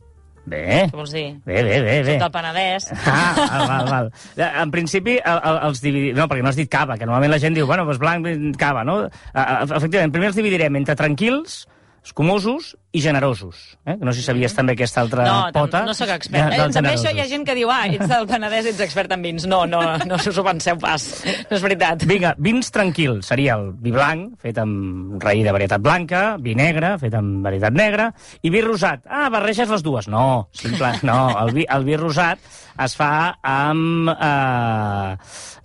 Bé. 0.43 0.89
Què 0.91 0.99
vols 0.99 1.13
dir? 1.15 1.29
Bé, 1.47 1.61
bé, 1.63 1.77
bé, 1.85 1.99
bé. 2.03 2.17
Sud 2.17 2.25
del 2.25 2.33
Penedès. 2.35 2.89
Ah, 3.13 3.67
val, 3.69 3.87
val. 3.87 4.09
En 4.49 4.73
principi, 4.75 5.15
el, 5.21 5.39
el, 5.39 5.59
els 5.69 5.83
dividim... 5.85 6.17
No, 6.19 6.27
perquè 6.27 6.43
no 6.43 6.51
has 6.51 6.59
dit 6.59 6.71
cava, 6.71 6.97
que 6.99 7.07
normalment 7.07 7.31
la 7.31 7.39
gent 7.43 7.55
diu, 7.55 7.69
bueno, 7.71 7.85
doncs 7.87 8.01
blanc, 8.03 8.27
cava, 8.59 8.83
no? 8.89 8.97
Uh, 9.07 9.45
efectivament, 9.69 10.11
primer 10.15 10.33
els 10.33 10.41
dividirem 10.41 10.81
entre 10.81 10.99
tranquils, 10.99 11.61
escumosos 12.05 12.77
i 12.91 13.01
generosos. 13.01 13.79
Eh? 13.87 13.97
No 14.01 14.13
sé 14.13 14.21
si 14.21 14.27
sabies 14.27 14.53
també 14.55 14.75
aquesta 14.75 15.01
altra 15.01 15.25
No, 15.25 15.37
pota. 15.55 15.85
no 15.87 15.95
sóc 15.95 16.09
expert. 16.11 16.49
de- 16.51 16.55
Eh, 16.57 16.59
dels 16.59 16.75
també 16.75 16.91
això 16.97 17.13
hi 17.15 17.21
ha 17.21 17.27
gent 17.31 17.45
que 17.47 17.55
diu, 17.55 17.71
ah, 17.71 17.87
ets 17.87 18.09
del 18.09 18.27
Penedès, 18.27 18.67
ets 18.67 18.81
expert 18.81 19.13
en 19.13 19.23
vins. 19.23 19.47
No, 19.47 19.65
no, 19.67 19.81
no 20.05 20.15
us 20.17 20.27
ho 20.39 20.45
penseu 20.45 20.77
pas. 20.79 21.25
No 21.51 21.57
és 21.57 21.63
veritat. 21.63 22.05
Vinga, 22.05 22.35
vins 22.39 22.71
tranquils. 22.71 23.27
Seria 23.27 23.55
el 23.55 23.73
vi 23.79 23.93
blanc, 23.95 24.35
fet 24.43 24.59
amb 24.59 25.23
raïm 25.23 25.45
de 25.45 25.53
varietat 25.53 25.81
blanca, 25.81 26.37
vi 26.41 26.55
negre, 26.59 26.99
fet 26.99 27.15
amb 27.15 27.45
varietat 27.45 27.73
negra, 27.73 28.13
i 28.43 28.51
vi 28.51 28.61
rosat. 28.61 29.07
Ah, 29.09 29.29
barreges 29.31 29.69
les 29.71 29.83
dues. 29.83 30.09
No, 30.09 30.49
simple, 30.53 30.93
no. 31.03 31.31
El 31.47 31.53
vi, 31.55 31.67
el 31.69 31.85
vi 31.85 31.97
rosat 31.97 32.39
es 32.83 32.97
fa 32.97 33.39
amb, 33.43 34.09
eh, 34.11 35.17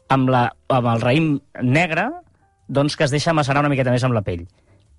amb, 0.10 0.30
la, 0.30 0.46
amb 0.70 0.88
el 0.94 1.02
raïm 1.02 1.42
negre, 1.64 2.08
doncs 2.68 2.96
que 2.96 3.04
es 3.06 3.12
deixa 3.12 3.34
macerar 3.34 3.62
una 3.66 3.70
miqueta 3.70 3.92
més 3.92 4.04
amb 4.04 4.14
la 4.14 4.22
pell. 4.22 4.46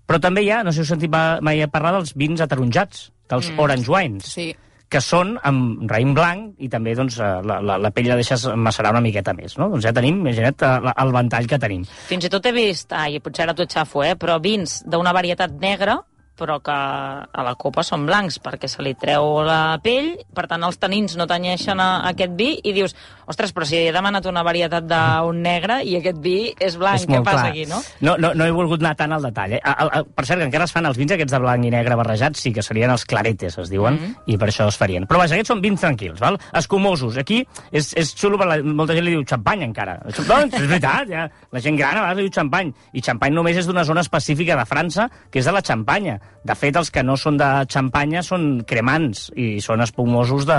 Però 0.08 0.18
també 0.24 0.42
hi 0.46 0.50
ha, 0.50 0.62
no 0.64 0.72
sé 0.72 0.80
si 0.80 0.86
heu 0.86 0.94
sentit 0.94 1.12
ma- 1.12 1.38
mai 1.44 1.60
parlar 1.68 1.92
dels 1.98 2.14
vins 2.16 2.40
ataronjats, 2.40 3.10
dels 3.28 3.50
mm. 3.52 3.60
orange 3.60 3.90
wines 3.92 4.30
Sí. 4.32 4.46
que 4.88 5.02
són 5.04 5.34
amb 5.44 5.82
raïm 5.90 6.14
blanc 6.16 6.54
i 6.64 6.68
també 6.72 6.94
doncs, 6.96 7.18
eh, 7.20 7.26
la, 7.44 7.58
la, 7.60 7.76
la 7.76 7.90
pell 7.92 8.08
la 8.08 8.16
deixes 8.16 8.46
macerar 8.56 8.94
una 8.96 9.02
miqueta 9.04 9.34
més. 9.36 9.58
No? 9.60 9.68
Doncs 9.68 9.84
ja 9.84 9.92
tenim, 9.92 10.22
imagina't, 10.24 10.62
eh, 10.64 10.78
la- 10.86 10.94
el 11.04 11.12
ventall 11.12 11.46
que 11.46 11.58
tenim. 11.60 11.84
Fins 12.08 12.24
i 12.24 12.30
tot 12.32 12.46
he 12.48 12.52
vist, 12.56 12.92
ai, 12.96 13.20
potser 13.20 13.44
ara 13.44 13.54
t'ho 13.54 13.66
xafo, 13.68 14.00
eh, 14.02 14.14
però 14.16 14.38
vins 14.40 14.80
d'una 14.88 15.12
varietat 15.12 15.52
negra, 15.60 15.98
però 16.38 16.60
que 16.64 16.72
a 16.72 17.42
la 17.44 17.54
copa 17.58 17.82
són 17.86 18.06
blancs, 18.08 18.38
perquè 18.42 18.68
se 18.70 18.82
li 18.86 18.94
treu 18.98 19.42
la 19.46 19.78
pell, 19.82 20.14
per 20.34 20.46
tant 20.50 20.62
els 20.64 20.78
tanins 20.80 21.16
no 21.18 21.26
tanyeixen 21.26 21.80
a, 21.82 21.88
a 22.04 22.12
aquest 22.14 22.36
vi, 22.38 22.52
i 22.62 22.72
dius, 22.76 22.94
ostres, 23.28 23.52
però 23.52 23.66
si 23.68 23.76
he 23.76 23.92
demanat 23.92 24.26
una 24.30 24.44
varietat 24.46 24.86
d'un 24.88 25.42
negre 25.42 25.80
i 25.84 25.96
aquest 25.98 26.20
vi 26.24 26.36
és 26.54 26.78
blanc, 26.80 27.02
és 27.02 27.08
què 27.10 27.20
passa 27.26 27.48
clar. 27.48 27.50
aquí, 27.52 27.66
no? 27.68 27.82
No, 28.06 28.16
no? 28.16 28.32
no 28.38 28.46
he 28.46 28.54
volgut 28.54 28.80
anar 28.84 28.94
tant 28.96 29.12
al 29.16 29.26
detall. 29.28 29.56
Eh? 29.58 29.60
A, 29.62 29.74
a, 30.00 30.02
per 30.06 30.24
cert, 30.28 30.38
que 30.40 30.48
encara 30.48 30.68
es 30.68 30.72
fan 30.74 30.86
els 30.88 30.96
vins 31.00 31.12
aquests 31.14 31.34
de 31.34 31.42
blanc 31.42 31.64
i 31.66 31.72
negre 31.74 31.98
barrejats, 31.98 32.40
sí 32.40 32.52
que 32.54 32.62
serien 32.62 32.90
els 32.94 33.04
claretes, 33.04 33.58
es 33.58 33.70
diuen, 33.72 33.98
Mhm. 33.98 34.14
i 34.26 34.38
per 34.38 34.48
això 34.48 34.68
es 34.68 34.76
farien. 34.78 35.06
Però 35.08 35.18
vaja, 35.18 35.34
aquests 35.34 35.48
són 35.52 35.60
vins 35.60 35.80
tranquils, 35.80 36.20
val? 36.20 36.38
escumosos. 36.54 37.16
Aquí 37.18 37.42
és, 37.72 37.92
és 37.96 38.14
xulo, 38.14 38.38
perquè 38.38 38.62
la, 38.62 38.74
molta 38.76 38.94
gent 38.94 39.04
li 39.06 39.14
diu 39.16 39.24
xampany 39.26 39.64
encara. 39.66 39.98
Doncs, 40.04 40.54
és 40.54 40.66
veritat, 40.68 41.08
ja. 41.10 41.26
la 41.52 41.60
gent 41.64 41.76
gran 41.78 41.96
a 41.96 42.02
vegades 42.06 42.18
li 42.22 42.28
diu 42.28 42.34
xampany. 42.38 42.72
I 42.92 43.02
xampany 43.02 43.34
només 43.34 43.56
és 43.56 43.66
d'una 43.66 43.84
zona 43.88 44.00
específica 44.04 44.56
de 44.58 44.66
França, 44.68 45.08
que 45.30 45.40
és 45.40 45.48
de 45.48 45.52
la 45.52 45.62
Xampanya. 45.64 46.18
De 46.48 46.54
fet, 46.54 46.76
els 46.78 46.88
que 46.94 47.02
no 47.02 47.16
són 47.18 47.36
de 47.36 47.46
Xampanya 47.68 48.22
són 48.22 48.62
cremants 48.64 49.26
i 49.36 49.58
són 49.60 49.82
espumosos 49.84 50.46
de, 50.48 50.58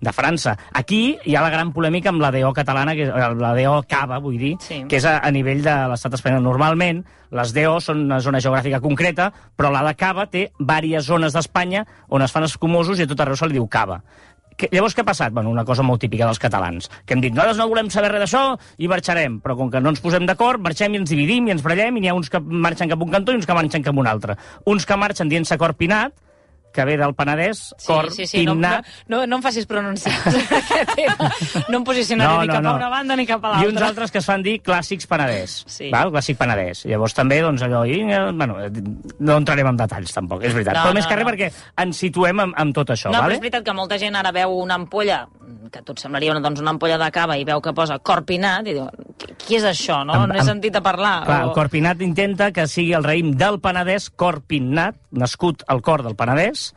de 0.00 0.12
França. 0.14 0.54
Aquí 0.72 1.18
hi 1.26 1.34
ha 1.36 1.42
la 1.42 1.50
gran 1.52 1.72
polèmica 1.74 2.08
amb 2.12 2.22
la 2.22 2.30
DO 2.32 2.52
catalana, 2.56 2.94
que, 2.96 3.08
és- 3.10 3.36
la 3.36 3.50
DO 3.58 3.82
cava, 3.90 4.20
vull 4.24 4.38
dir, 4.38 4.54
Sí. 4.60 4.84
que 4.88 4.96
és 4.96 5.04
a, 5.04 5.18
a 5.18 5.30
nivell 5.34 5.60
de 5.66 5.74
l'estat 5.90 6.14
espanyol. 6.14 6.42
Normalment, 6.46 7.02
les 7.34 7.52
DO 7.52 7.74
són 7.84 8.06
una 8.06 8.20
zona 8.24 8.40
geogràfica 8.40 8.80
concreta, 8.80 9.32
però 9.56 9.68
la 9.74 9.82
de 9.84 9.94
Cava 10.00 10.24
té 10.30 10.46
diverses 10.58 11.04
zones 11.10 11.34
d'Espanya 11.36 11.84
on 12.08 12.22
es 12.24 12.32
fan 12.32 12.44
escumosos 12.46 12.98
i 12.98 13.04
a 13.04 13.10
tot 13.10 13.20
arreu 13.20 13.36
se 13.36 13.46
li 13.50 13.58
diu 13.58 13.66
Cava. 13.68 14.00
Que, 14.58 14.66
llavors, 14.74 14.96
què 14.96 15.04
ha 15.04 15.06
passat? 15.06 15.30
Bueno, 15.30 15.52
una 15.54 15.62
cosa 15.64 15.84
molt 15.86 16.00
típica 16.02 16.26
dels 16.26 16.40
catalans, 16.42 16.88
que 17.06 17.14
hem 17.14 17.20
dit, 17.22 17.30
nosaltres 17.30 17.60
no 17.60 17.68
volem 17.70 17.92
saber 17.94 18.10
res 18.10 18.24
d'això 18.24 18.56
i 18.82 18.88
marxarem, 18.90 19.36
però 19.44 19.54
com 19.60 19.68
que 19.70 19.78
no 19.78 19.92
ens 19.94 20.02
posem 20.02 20.26
d'acord, 20.26 20.58
marxem 20.64 20.96
i 20.96 20.98
ens 20.98 21.12
dividim 21.14 21.46
i 21.46 21.54
ens 21.54 21.62
barallem 21.62 22.00
i 22.00 22.02
n'hi 22.02 22.10
ha 22.10 22.16
uns 22.18 22.32
que 22.32 22.40
marxen 22.42 22.90
cap 22.90 23.04
un 23.04 23.12
cantó 23.12 23.30
i 23.30 23.38
uns 23.38 23.46
que 23.46 23.54
marxen 23.54 23.86
cap 23.86 23.94
a 23.94 24.02
un 24.02 24.10
altre. 24.10 24.34
Uns 24.66 24.88
que 24.88 24.98
marxen 24.98 25.30
dient-se 25.30 25.60
cor 25.62 25.76
pinat, 25.78 26.16
que 26.78 26.86
ve 26.86 26.94
del 27.00 27.16
Penedès, 27.18 27.64
Sí, 27.76 27.86
cor 27.90 28.12
sí, 28.14 28.26
sí, 28.30 28.44
no, 28.46 28.54
no, 28.54 28.70
no, 29.10 29.24
no 29.26 29.40
em 29.40 29.42
facis 29.42 29.66
pronunciar 29.66 30.14
aquest 30.62 30.94
tema. 30.94 31.30
No 31.68 31.80
em 31.82 31.84
posicionaré 31.88 32.38
ni 32.46 32.52
cap 32.54 32.66
a 32.70 32.74
una 32.78 32.88
banda 32.92 33.16
ni 33.18 33.26
cap 33.26 33.44
a 33.44 33.56
I 33.58 33.66
uns 33.66 33.74
l'altra. 33.74 33.88
altres 33.90 34.14
que 34.14 34.22
es 34.22 34.26
fan 34.28 34.42
dir 34.46 34.58
clàssics 34.62 35.08
penedès. 35.10 35.58
Sí. 35.66 35.90
Val? 35.90 36.12
Clàssic 36.14 36.38
penedès. 36.38 36.84
Llavors 36.86 37.16
també, 37.18 37.40
doncs, 37.42 37.62
allò... 37.66 37.82
I, 37.88 38.00
eh, 38.06 38.22
bueno, 38.32 38.56
no 39.18 39.36
entrarem 39.42 39.66
en 39.72 39.76
detalls, 39.82 40.12
tampoc, 40.14 40.44
és 40.46 40.54
veritat. 40.54 40.76
No, 40.78 40.86
Però 40.86 40.94
més 40.94 41.04
no, 41.06 41.10
que 41.10 41.16
res 41.18 41.26
no. 41.26 41.30
perquè 41.32 41.50
ens 41.84 41.98
situem 42.06 42.44
amb, 42.46 42.54
amb 42.56 42.76
tot 42.76 42.94
això, 42.94 43.10
No, 43.10 43.22
vale? 43.24 43.34
és 43.38 43.42
veritat 43.42 43.64
que 43.66 43.74
molta 43.74 43.98
gent 43.98 44.14
ara 44.18 44.30
veu 44.36 44.54
una 44.62 44.76
ampolla, 44.78 45.24
que 45.72 45.80
et 45.82 46.00
semblaria 46.00 46.32
una, 46.32 46.40
doncs, 46.44 46.60
una 46.62 46.70
ampolla 46.76 46.98
de 47.00 47.10
cava 47.12 47.36
i 47.40 47.44
veu 47.48 47.60
que 47.64 47.72
posa 47.76 47.98
corpinat 47.98 48.68
i 48.70 48.76
diu, 48.76 48.86
qui, 49.40 49.56
és 49.58 49.64
això, 49.68 50.02
no? 50.06 50.14
Amb- 50.14 50.30
no 50.32 50.38
he 50.38 50.44
sentit 50.46 50.76
a 50.78 50.82
parlar. 50.84 51.16
Clar, 51.26 51.40
o... 51.42 51.48
el 51.50 51.54
Corpinat 51.56 52.00
intenta 52.04 52.50
que 52.52 52.66
sigui 52.70 52.92
el 52.96 53.04
raïm 53.04 53.32
del 53.36 53.58
Penedès, 53.64 54.10
Corpinat, 54.10 54.96
nascut 55.18 55.64
al 55.68 55.80
cor 55.82 56.02
del 56.06 56.14
Penedès, 56.16 56.67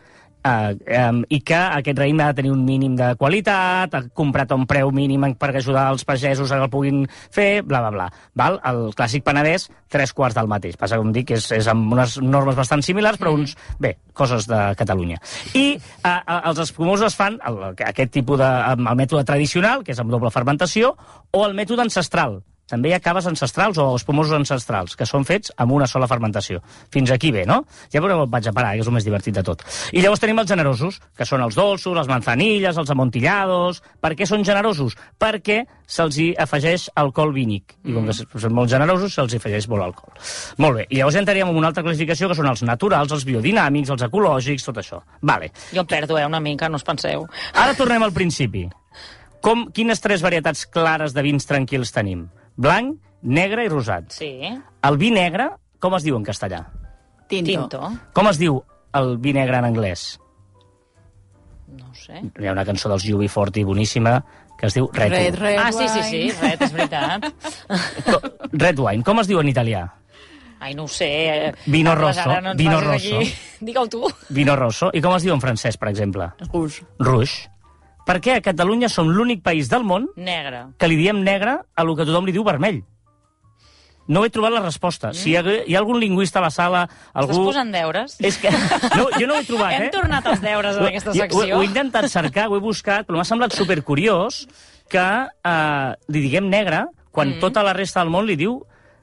eh, 0.44 0.78
eh, 0.86 1.22
i 1.30 1.40
que 1.46 1.58
aquest 1.58 2.00
raïm 2.00 2.20
ha 2.22 2.32
de 2.32 2.42
tenir 2.42 2.52
un 2.54 2.64
mínim 2.66 2.96
de 2.98 3.14
qualitat, 3.20 3.94
ha 3.94 4.04
comprat 4.18 4.52
a 4.52 4.58
un 4.58 4.66
preu 4.70 4.92
mínim 4.96 5.24
per 5.40 5.52
ajudar 5.56 5.90
els 5.94 6.06
pagesos 6.08 6.52
a 6.52 6.58
que 6.60 6.68
el 6.68 6.74
puguin 6.74 7.04
fer, 7.10 7.62
bla, 7.64 7.82
bla, 7.86 7.92
bla. 7.92 8.10
Val? 8.36 8.60
El 8.68 8.82
clàssic 8.98 9.26
penedès, 9.28 9.70
tres 9.92 10.14
quarts 10.14 10.38
del 10.38 10.50
mateix. 10.52 10.78
Passa, 10.80 11.00
com 11.02 11.12
dic, 11.14 11.34
és, 11.38 11.52
és 11.56 11.72
amb 11.72 11.94
unes 11.94 12.18
normes 12.24 12.58
bastant 12.58 12.84
similars, 12.86 13.20
però 13.22 13.34
uns, 13.38 13.56
bé, 13.80 13.96
coses 14.18 14.48
de 14.50 14.62
Catalunya. 14.80 15.20
I 15.54 15.66
eh, 15.78 16.12
eh, 16.12 16.40
els 16.40 16.62
espumosos 16.66 17.12
es 17.12 17.18
fan 17.18 17.40
el, 17.48 17.62
aquest 17.76 18.14
tipus 18.14 18.42
de, 18.42 18.48
amb 18.48 18.88
el 18.92 19.02
mètode 19.04 19.26
tradicional, 19.28 19.86
que 19.86 19.96
és 19.96 20.02
amb 20.02 20.14
doble 20.14 20.34
fermentació, 20.34 20.96
o 21.32 21.46
el 21.46 21.56
mètode 21.58 21.86
ancestral, 21.86 22.42
també 22.72 22.92
hi 22.92 22.96
ha 22.96 23.02
caves 23.04 23.28
ancestrals 23.28 23.80
o 23.82 23.90
espumosos 23.98 24.38
ancestrals, 24.38 24.96
que 24.96 25.08
són 25.10 25.26
fets 25.28 25.52
amb 25.60 25.76
una 25.76 25.88
sola 25.92 26.08
fermentació. 26.08 26.62
Fins 26.94 27.12
aquí 27.12 27.34
bé, 27.36 27.44
no? 27.50 27.62
Ja 27.92 28.00
veureu 28.04 28.24
on 28.24 28.32
vaig 28.32 28.48
a 28.48 28.56
parar, 28.56 28.74
que 28.78 28.86
és 28.86 28.90
el 28.90 28.96
més 28.96 29.08
divertit 29.08 29.36
de 29.36 29.44
tot. 29.44 29.66
I 29.92 30.04
llavors 30.04 30.24
tenim 30.24 30.40
els 30.40 30.50
generosos, 30.50 31.02
que 31.18 31.28
són 31.28 31.44
els 31.44 31.58
dolços, 31.60 31.96
les 31.98 32.10
manzanilles, 32.12 32.78
els 32.78 32.96
amontillados... 32.96 33.84
Per 34.02 34.16
què 34.18 34.26
són 34.26 34.42
generosos? 34.48 34.96
Perquè 35.22 35.60
se'ls 35.86 36.18
hi 36.18 36.32
afegeix 36.40 36.88
alcohol 36.98 37.36
vínic. 37.36 37.76
I 37.86 37.94
com 37.94 38.08
que 38.08 38.16
són 38.16 38.56
molt 38.58 38.72
generosos, 38.72 39.14
se'ls 39.14 39.36
hi 39.36 39.42
afegeix 39.42 39.68
molt 39.70 39.86
alcohol. 39.86 40.16
Molt 40.64 40.80
bé. 40.80 40.88
I 40.90 41.02
llavors 41.02 41.20
entraríem 41.22 41.52
en 41.52 41.60
una 41.60 41.70
altra 41.70 41.84
classificació, 41.86 42.32
que 42.32 42.40
són 42.40 42.50
els 42.50 42.64
naturals, 42.66 43.14
els 43.14 43.28
biodinàmics, 43.28 43.94
els 43.94 44.08
ecològics, 44.08 44.66
tot 44.66 44.82
això. 44.82 45.04
Vale. 45.22 45.52
Jo 45.76 45.86
perdo, 45.86 46.18
eh, 46.18 46.26
una 46.26 46.42
mica, 46.42 46.70
no 46.70 46.82
us 46.82 46.88
penseu. 46.88 47.28
Ara 47.54 47.78
tornem 47.78 48.08
al 48.08 48.16
principi. 48.16 48.66
Com, 49.42 49.68
quines 49.74 50.02
tres 50.02 50.22
varietats 50.22 50.68
clares 50.70 51.14
de 51.18 51.24
vins 51.26 51.50
tranquils 51.50 51.94
tenim? 51.94 52.28
Blanc, 52.58 52.98
negre 53.22 53.66
i 53.66 53.70
rosat. 53.70 54.12
Sí, 54.12 54.32
El 54.84 54.98
vi 54.98 55.12
negre, 55.12 55.50
com 55.80 55.94
es 55.96 56.04
diu 56.04 56.16
en 56.18 56.24
castellà? 56.26 56.64
Tinto. 57.30 57.52
tinto. 57.52 57.92
Com 58.14 58.28
es 58.28 58.38
diu 58.42 58.62
el 58.98 59.18
vi 59.22 59.34
negre 59.34 59.58
en 59.62 59.66
anglès? 59.70 60.20
No 61.72 61.88
ho 61.90 61.96
sé. 61.96 62.20
Hi 62.40 62.48
ha 62.50 62.52
una 62.52 62.66
cançó 62.68 62.90
dels 62.92 63.06
UB40 63.08 63.64
boníssima 63.66 64.18
que 64.60 64.68
es 64.68 64.76
diu 64.76 64.90
Red, 64.94 65.12
Red, 65.14 65.36
red 65.40 65.58
Ah, 65.58 65.72
sí, 65.72 65.88
sí, 65.90 66.02
sí, 66.04 66.20
ret, 66.42 66.62
és 66.62 66.74
veritat. 66.76 67.24
Red 68.52 68.80
wine. 68.80 69.04
Com 69.04 69.22
es 69.24 69.30
diu 69.32 69.40
en 69.42 69.48
italià? 69.50 69.86
Ai, 70.62 70.76
no 70.78 70.84
ho 70.84 70.88
sé. 70.92 71.08
eh, 71.48 71.54
Vino 71.66 71.96
rosso, 71.96 72.42
no 72.42 72.54
vino 72.56 72.80
rosso. 72.82 73.22
Digue-ho 73.62 73.88
tu. 73.90 74.04
Vino 74.30 74.56
rosso. 74.56 74.92
I 74.94 75.02
com 75.02 75.16
es 75.16 75.24
diu 75.26 75.34
en 75.34 75.42
francès, 75.42 75.78
per 75.82 75.90
exemple? 75.90 76.28
Rouge. 76.52 76.84
Rouge. 77.00 77.48
Per 78.06 78.18
què 78.20 78.38
a 78.38 78.42
Catalunya 78.42 78.90
som 78.90 79.10
l'únic 79.10 79.44
país 79.46 79.70
del 79.70 79.84
món 79.86 80.08
Negre. 80.18 80.66
que 80.78 80.88
li 80.90 80.96
diem 80.98 81.20
negre 81.24 81.60
a 81.76 81.84
lo 81.86 81.96
que 81.96 82.06
tothom 82.06 82.26
li 82.26 82.34
diu 82.36 82.44
vermell? 82.44 82.82
No 84.12 84.24
he 84.26 84.32
trobat 84.34 84.52
la 84.52 84.60
resposta. 84.64 85.14
Si 85.14 85.30
hi 85.32 85.36
ha, 85.38 85.44
hi 85.46 85.76
ha 85.76 85.80
algun 85.80 86.00
lingüista 86.02 86.40
a 86.42 86.42
la 86.42 86.50
sala... 86.52 86.82
Algú... 87.14 87.32
Estàs 87.36 87.46
posant 87.46 87.70
deures? 87.72 88.16
És 88.20 88.40
que... 88.42 88.50
No, 88.98 89.06
jo 89.14 89.28
no 89.30 89.36
ho 89.38 89.40
he 89.40 89.46
trobat, 89.48 89.76
Hem 89.78 89.86
eh? 89.86 89.92
tornat 89.94 90.26
als 90.28 90.42
deures 90.44 90.76
en 90.82 90.88
aquesta 90.90 91.14
secció. 91.14 91.46
Ho, 91.56 91.60
ho 91.60 91.62
he 91.62 91.70
intentat 91.70 92.10
cercar, 92.12 92.48
ho 92.50 92.58
he 92.58 92.64
buscat, 92.64 93.06
però 93.08 93.22
m'ha 93.22 93.28
semblat 93.30 93.54
supercuriós 93.56 94.42
que 94.92 95.06
eh, 95.30 95.94
li 96.12 96.26
diguem 96.26 96.50
negre 96.52 96.88
quan 97.12 97.36
Mm. 97.38 97.40
tota 97.44 97.64
la 97.64 97.74
resta 97.78 98.02
del 98.02 98.10
món 98.12 98.26
li 98.28 98.36
diu... 98.40 98.58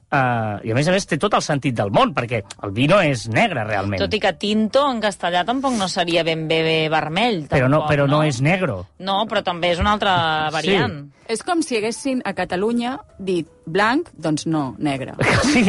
Eh, 0.09 0.69
I 0.69 0.73
a 0.73 0.77
més 0.77 0.89
a 0.89 0.95
més 0.95 1.05
té 1.05 1.19
tot 1.21 1.35
el 1.37 1.45
sentit 1.45 1.77
del 1.77 1.91
món, 1.93 2.15
perquè 2.17 2.41
el 2.65 2.73
vi 2.77 2.87
no 2.89 3.01
és 3.05 3.27
negre 3.29 3.67
realment. 3.69 4.01
Tot 4.01 4.15
i 4.17 4.21
que 4.23 4.33
tinto 4.41 4.87
en 4.89 5.03
castellà 5.05 5.45
tampoc 5.49 5.77
no 5.77 5.89
seria 5.93 6.25
ben 6.25 6.47
bé, 6.49 6.63
bé 6.65 6.79
vermell. 6.93 7.43
Tampoc, 7.45 7.59
però 7.59 7.69
no, 7.69 7.83
però 7.91 8.09
no 8.09 8.23
és 8.25 8.41
negro. 8.45 8.81
No, 9.05 9.21
però 9.29 9.45
també 9.45 9.75
és 9.75 9.83
una 9.83 9.93
altra 9.99 10.15
variant. 10.55 11.03
És 11.29 11.45
com 11.45 11.61
si 11.61 11.77
haguessin 11.77 12.23
a 12.25 12.33
Catalunya 12.33 12.97
dit 13.21 13.51
blanc, 13.73 14.09
doncs 14.17 14.47
no, 14.51 14.75
negre. 14.79 15.15
Sí, 15.49 15.63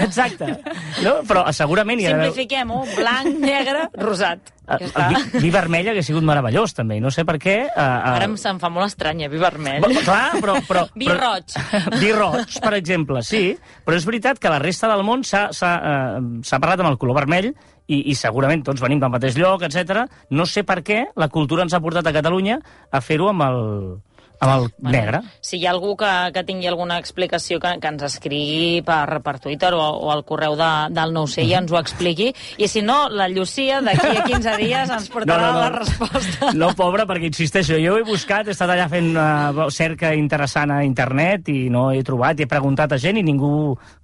exacte. 0.00 0.54
No? 1.04 1.18
Però 1.28 1.44
segurament 1.52 2.00
hi 2.00 2.06
ha. 2.08 2.14
Simplifiquem-ho. 2.16 2.84
Blanc, 2.96 3.34
negre, 3.42 3.88
rosat. 4.00 4.54
Ja 4.68 4.76
El 4.76 4.82
està. 4.90 5.04
vi, 5.08 5.40
vi 5.46 5.50
vermell 5.52 5.86
hauria 5.88 6.02
sigut 6.04 6.24
meravellós, 6.28 6.74
també. 6.76 6.98
i 6.98 7.00
No 7.00 7.08
sé 7.14 7.24
per 7.24 7.38
què... 7.40 7.54
Uh, 7.70 7.78
uh, 7.80 8.10
Ara 8.18 8.26
em 8.28 8.34
se'm 8.40 8.58
fa 8.60 8.68
molt 8.72 8.90
estranya, 8.90 9.30
vi 9.32 9.40
vermell. 9.40 9.80
Bo- 9.80 9.88
Clar, 10.04 10.36
però... 10.44 10.58
però 10.68 10.82
Vi 10.94 11.08
però- 11.08 11.30
roig. 11.38 11.56
Vi 12.02 12.10
roig, 12.12 12.58
per 12.60 12.74
exemple, 12.76 13.22
sí. 13.24 13.54
Però 13.86 13.96
és 13.96 14.04
veritat 14.08 14.38
que 14.42 14.52
la 14.52 14.60
resta 14.60 14.90
del 14.92 15.04
món 15.08 15.24
s'ha 15.24 15.46
s'ha, 15.56 15.72
eh, 15.80 16.20
s'ha 16.44 16.60
parlat 16.60 16.84
amb 16.84 16.92
el 16.92 16.98
color 17.00 17.16
vermell 17.22 17.48
i, 17.88 18.02
i 18.12 18.14
segurament 18.18 18.60
tots 18.66 18.82
venim 18.84 19.00
del 19.00 19.08
mateix 19.14 19.38
lloc, 19.40 19.64
etc. 19.64 20.02
No 20.36 20.44
sé 20.44 20.66
per 20.68 20.82
què 20.84 21.06
la 21.16 21.30
cultura 21.32 21.64
ens 21.64 21.72
ha 21.72 21.80
portat 21.80 22.04
a 22.06 22.12
Catalunya 22.12 22.60
a 22.92 23.00
fer-ho 23.00 23.30
amb 23.32 23.46
el 23.48 23.62
Amb 24.38 24.52
el 24.52 24.92
negre. 24.92 25.20
Si 25.42 25.58
hi 25.58 25.66
ha 25.66 25.72
algú 25.72 25.96
que, 25.98 26.10
que 26.34 26.44
tingui 26.46 26.68
alguna 26.70 26.98
explicació, 27.02 27.58
que, 27.62 27.72
que 27.82 27.90
ens 27.90 28.04
escrigui 28.06 28.82
per, 28.86 29.18
per 29.24 29.36
Twitter 29.42 29.72
o, 29.74 29.82
o 29.82 30.12
al 30.14 30.22
correu 30.28 30.54
de, 30.58 30.70
del 30.94 31.14
nou 31.16 31.26
sé 31.30 31.42
i 31.46 31.54
ens 31.58 31.72
ho 31.74 31.78
expliqui. 31.80 32.30
I 32.62 32.68
si 32.70 32.82
no, 32.86 33.00
la 33.10 33.28
Llucia, 33.32 33.80
d'aquí 33.84 34.06
a 34.14 34.24
15 34.28 34.56
dies, 34.62 34.94
ens 34.94 35.10
portarà 35.12 35.50
la 35.56 35.68
resposta. 35.74 36.52
No, 36.58 36.70
pobra, 36.78 37.06
perquè 37.08 37.32
insisteixo, 37.32 37.80
jo 37.82 37.98
he 37.98 38.06
buscat, 38.06 38.46
he 38.46 38.54
estat 38.54 38.70
allà 38.74 38.86
fent 38.92 39.10
una 39.10 39.68
cerca 39.74 40.14
interessant 40.14 40.72
a 40.74 40.82
internet 40.86 41.50
i 41.50 41.66
no 41.72 41.88
he 41.90 42.04
trobat, 42.06 42.38
i 42.38 42.46
he 42.46 42.50
preguntat 42.50 42.94
a 42.94 43.02
gent 43.02 43.18
i 43.18 43.26
ningú... 43.26 43.50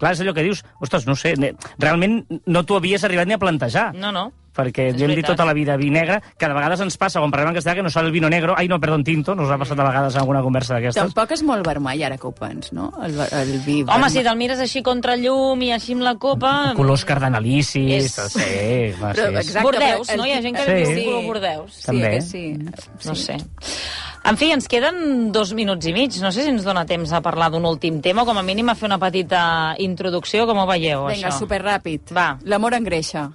Clar, 0.01 0.17
és 0.17 0.25
allò 0.25 0.35
que 0.35 0.47
dius, 0.47 0.65
ostres, 0.83 1.07
no 1.07 1.15
sé, 1.19 1.37
realment 1.79 2.25
no 2.51 2.65
t'ho 2.67 2.81
havies 2.81 3.07
arribat 3.07 3.31
ni 3.31 3.39
a 3.39 3.43
plantejar. 3.43 3.93
No, 3.95 4.11
no. 4.15 4.33
Perquè 4.55 4.91
És 4.93 4.97
jo 5.01 5.05
hem 5.09 5.15
dit 5.17 5.27
tota 5.27 5.45
la 5.45 5.53
vida 5.53 5.77
vi 5.77 5.91
negre, 5.91 6.21
que 6.39 6.47
de 6.49 6.55
vegades 6.55 6.81
ens 6.81 6.97
passa, 6.97 7.21
quan 7.21 7.31
parlem 7.31 7.51
en 7.51 7.55
castellà, 7.59 7.75
que 7.77 7.83
no 7.83 7.91
sap 7.91 8.05
el 8.05 8.13
vino 8.13 8.31
negro, 8.31 8.55
ai 8.57 8.69
no, 8.69 8.79
perdó, 8.81 8.99
tinto, 9.05 9.35
nos 9.35 9.51
ha 9.51 9.59
passat 9.59 9.79
a 9.79 9.85
vegades 9.89 10.15
en 10.15 10.21
alguna 10.21 10.43
conversa 10.43 10.75
d'aquestes. 10.75 11.03
Tampoc 11.03 11.33
és 11.37 11.43
molt 11.43 11.67
vermell, 11.67 12.03
ara 12.07 12.17
que 12.19 12.27
ho 12.27 12.33
pens, 12.33 12.73
no? 12.73 12.93
El, 13.03 13.19
el 13.21 13.53
vi 13.67 13.83
Home, 13.83 13.93
vermell. 13.93 14.11
si 14.11 14.23
te'l 14.23 14.37
mires 14.39 14.61
així 14.61 14.83
contra 14.83 15.17
llum 15.17 15.61
i 15.63 15.73
així 15.73 15.93
amb 15.99 16.03
la 16.07 16.15
copa... 16.17 16.73
Colors 16.77 17.05
cardenalicis, 17.05 17.93
És- 18.05 18.15
sí, 18.33 18.95
va, 19.01 19.13
Però, 19.13 19.29
sí. 19.31 19.37
exacte, 19.43 19.63
Bordeus, 19.63 20.09
però 20.09 20.15
el 20.15 20.19
no? 20.19 20.27
Hi 20.27 20.33
ha 20.33 20.43
gent 20.43 20.57
que 20.57 20.65
Sí. 20.65 20.87
sí. 20.87 20.95
diu 20.95 21.05
color 21.11 21.25
bordeus. 21.25 21.73
Sí, 21.75 21.87
També. 21.87 22.11
que 22.11 22.21
sí. 22.23 22.45
No 23.05 23.15
sé. 23.15 23.37
En 24.25 24.39
fi, 24.41 24.47
ens 24.55 24.65
queden 24.73 25.31
dos 25.33 25.51
minuts 25.53 25.85
i 25.87 25.93
mig. 25.93 26.15
No 26.23 26.31
sé 26.33 26.47
si 26.47 26.49
ens 26.49 26.65
dona 26.65 26.87
temps 26.89 27.11
a 27.13 27.21
parlar 27.21 27.51
d'un 27.53 27.67
últim 27.69 27.99
tema 28.01 28.23
o 28.23 28.27
com 28.29 28.39
a 28.41 28.43
mínim 28.43 28.71
a 28.73 28.75
fer 28.75 28.87
una 28.89 28.97
petita 28.99 29.75
introducció. 29.85 30.47
Com 30.49 30.63
ho 30.63 30.67
veieu, 30.71 31.05
Vinga, 31.11 31.29
això? 31.29 31.43
superràpid. 31.43 32.15
Va. 32.17 32.39
L'amor 32.49 32.73
engreixa. 32.79 33.27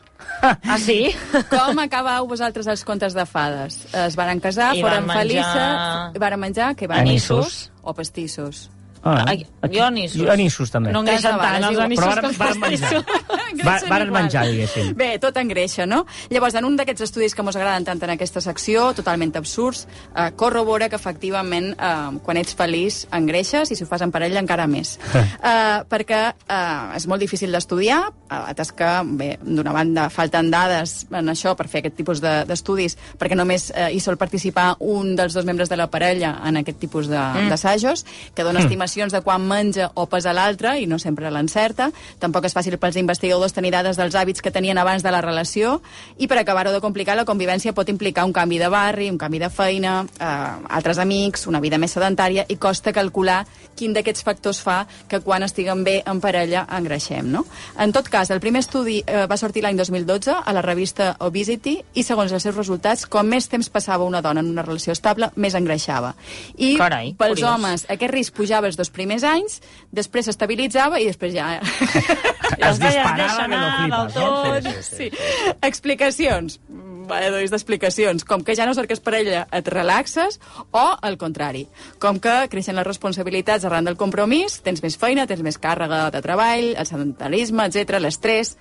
Ah, 0.42 0.78
sí? 0.82 1.12
Com 1.54 1.80
acabau 1.80 2.26
vosaltres 2.28 2.68
els 2.68 2.84
contes 2.86 3.14
de 3.16 3.26
fades? 3.26 3.80
Es 3.94 4.18
varen 4.20 4.42
casar, 4.44 4.74
I 4.76 4.82
foren 4.84 5.06
van 5.08 5.14
menjar- 5.14 5.22
felices, 5.22 6.20
varen 6.26 6.40
menjar, 6.44 6.74
què 6.76 6.88
van? 6.92 7.00
Anissos. 7.06 7.70
O 7.82 7.94
pastissos. 7.94 8.70
Ah, 9.02 9.24
Ai, 9.32 9.46
jo 9.72 9.84
anissos. 9.86 10.20
Jo 10.20 10.32
anissos, 10.34 10.72
també. 10.74 10.92
No 10.92 11.00
engreixen 11.06 11.38
tant 11.40 11.64
els 11.70 11.80
anissos 11.80 12.06
Però 12.06 12.22
que 12.28 12.36
varen- 12.36 12.60
menjar. 12.66 13.06
Va, 13.30 13.76
varen 13.90 14.10
menjar, 14.14 14.46
diguéssim. 14.48 14.94
Bé, 14.98 15.10
tot 15.22 15.38
engreixa, 15.38 15.86
no? 15.86 16.06
Llavors, 16.30 16.56
en 16.58 16.66
un 16.66 16.76
d'aquests 16.80 17.04
estudis 17.06 17.36
que 17.36 17.44
mos 17.46 17.56
agraden 17.56 17.86
tant 17.86 18.02
en 18.04 18.14
aquesta 18.16 18.42
secció, 18.42 18.90
totalment 18.98 19.36
absurds, 19.38 19.86
eh, 20.16 20.32
corrobora 20.36 20.90
que 20.90 20.96
efectivament 20.98 21.74
eh, 21.78 22.20
quan 22.26 22.38
ets 22.42 22.56
feliç 22.58 23.04
engreixes 23.16 23.72
i 23.72 23.76
si 23.78 23.84
ho 23.86 23.88
fas 23.90 24.02
en 24.06 24.12
parella 24.12 24.40
encara 24.42 24.66
més. 24.68 24.98
eh, 25.14 25.84
perquè 25.90 26.22
eh, 26.34 26.96
és 26.98 27.08
molt 27.08 27.22
difícil 27.22 27.52
d'estudiar, 27.54 28.00
eh, 28.30 28.42
atès 28.54 28.72
que, 28.74 28.90
bé, 29.20 29.30
d'una 29.44 29.74
banda, 29.76 30.08
falten 30.10 30.50
dades 30.52 31.06
en 31.12 31.30
això 31.30 31.56
per 31.60 31.68
fer 31.68 31.84
aquest 31.84 31.98
tipus 32.00 32.22
de- 32.24 32.46
d'estudis, 32.50 32.98
perquè 33.20 33.38
només 33.38 33.70
eh, 33.76 33.90
hi 33.94 34.00
sol 34.00 34.18
participar 34.18 34.76
un 34.80 35.16
dels 35.20 35.34
dos 35.38 35.46
membres 35.46 35.70
de 35.70 35.78
la 35.78 35.90
parella 35.92 36.38
en 36.46 36.58
aquest 36.64 36.80
tipus 36.80 37.08
Mm. 37.10 37.50
d'assajos, 37.50 38.06
que 38.36 38.44
dona 38.44 38.60
estimacions 38.62 39.12
de 39.14 39.22
quan 39.22 39.42
menja 39.48 39.90
o 39.96 40.06
pesa 40.10 40.34
l'altre 40.34 40.78
i 40.80 40.86
no 40.88 40.98
sempre 41.00 41.30
l'encerta. 41.32 41.90
Tampoc 42.20 42.46
és 42.46 42.54
fàcil 42.56 42.78
pels 42.78 42.96
investigadors 42.96 43.19
tenir 43.20 43.72
dades 43.72 43.98
dels 43.98 44.16
hàbits 44.16 44.42
que 44.42 44.52
tenien 44.52 44.78
abans 44.78 45.04
de 45.04 45.12
la 45.12 45.22
relació 45.22 45.82
i 46.18 46.28
per 46.28 46.38
acabar-ho 46.40 46.72
de 46.72 46.82
complicar, 46.82 47.16
la 47.16 47.26
convivència 47.26 47.74
pot 47.74 47.90
implicar 47.90 48.26
un 48.26 48.34
canvi 48.34 48.60
de 48.60 48.70
barri, 48.70 49.10
un 49.10 49.18
canvi 49.18 49.40
de 49.40 49.50
feina, 49.50 50.06
eh, 50.20 50.26
altres 50.70 50.98
amics, 51.00 51.48
una 51.48 51.60
vida 51.60 51.78
més 51.78 51.92
sedentària 51.92 52.46
i 52.48 52.58
costa 52.58 52.94
calcular 52.94 53.46
quin 53.76 53.94
d'aquests 53.94 54.24
factors 54.24 54.60
fa 54.62 54.86
que 55.08 55.22
quan 55.24 55.44
estiguem 55.44 55.84
bé 55.84 56.02
en 56.06 56.20
parella 56.20 56.66
engreixem, 56.78 57.30
no? 57.32 57.46
En 57.80 57.94
tot 57.96 58.10
cas, 58.10 58.30
el 58.30 58.40
primer 58.40 58.60
estudi 58.66 59.00
eh, 59.06 59.26
va 59.30 59.38
sortir 59.38 59.64
l'any 59.64 59.78
2012 59.78 60.36
a 60.46 60.54
la 60.54 60.64
revista 60.66 61.16
Obesity 61.20 61.78
i 61.96 62.04
segons 62.04 62.32
els 62.32 62.44
seus 62.44 62.56
resultats, 62.56 63.06
com 63.06 63.28
més 63.28 63.48
temps 63.48 63.70
passava 63.70 64.08
una 64.08 64.22
dona 64.22 64.44
en 64.44 64.52
una 64.52 64.66
relació 64.66 64.94
estable, 64.94 65.32
més 65.36 65.56
engreixava. 65.56 66.14
I 66.58 66.76
Carai, 66.78 67.14
pels 67.20 67.40
curiós. 67.40 67.54
homes 67.54 67.86
aquest 67.90 68.14
risc 68.14 68.36
pujava 68.36 68.68
els 68.68 68.78
dos 68.80 68.92
primers 68.92 69.24
anys, 69.24 69.62
després 69.92 70.28
s'estabilitzava 70.28 71.00
i 71.00 71.08
després 71.08 71.34
ja... 71.36 71.60
Ja 72.60 72.72
Es 72.74 72.80
es 72.80 72.80
disparava 72.82 73.09
deixa 73.18 73.46
anar 73.46 73.64
del 73.82 73.90
no? 73.90 74.04
tot. 74.14 74.64
Sí, 74.64 74.72
sí, 74.72 74.84
sí. 74.84 75.10
Sí. 75.10 75.56
Explicacions. 75.62 76.60
Doncs 77.10 77.50
d'explicacions. 77.50 78.26
Com 78.28 78.44
que 78.46 78.54
ja 78.58 78.68
no 78.70 78.76
cerques 78.78 79.02
parella, 79.02 79.46
et 79.56 79.68
relaxes, 79.74 80.38
o 80.70 80.84
al 81.02 81.18
contrari. 81.18 81.66
Com 82.02 82.20
que 82.22 82.36
creixen 82.52 82.78
les 82.78 82.86
responsabilitats 82.86 83.66
arran 83.66 83.90
del 83.90 83.98
compromís, 83.98 84.60
tens 84.66 84.84
més 84.86 84.98
feina, 85.02 85.26
tens 85.30 85.42
més 85.46 85.58
càrrega 85.58 86.06
de 86.14 86.22
treball, 86.22 86.76
el 86.76 86.90
sedentarisme, 86.90 87.66
etc, 87.66 87.98
l'estrès, 88.04 88.58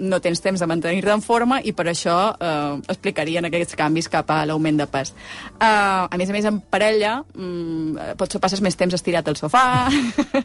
no 0.00 0.18
tens 0.24 0.40
temps 0.42 0.60
de 0.60 0.66
mantenir-te 0.66 1.12
en 1.12 1.22
forma 1.22 1.60
i 1.62 1.72
per 1.76 1.86
això 1.92 2.16
eh, 2.40 2.80
explicarien 2.88 3.44
aquests 3.46 3.76
canvis 3.78 4.08
cap 4.12 4.30
a 4.34 4.40
l'augment 4.48 4.80
de 4.80 4.86
pes. 4.90 5.12
Eh, 5.60 5.64
a 5.66 6.16
més 6.18 6.30
a 6.30 6.32
més, 6.36 6.44
en 6.48 6.60
parella, 6.60 7.18
mm, 7.34 8.16
potser 8.18 8.40
passes 8.40 8.60
més 8.64 8.76
temps 8.80 8.94
estirat 8.96 9.28
al 9.28 9.36
sofà 9.36 9.64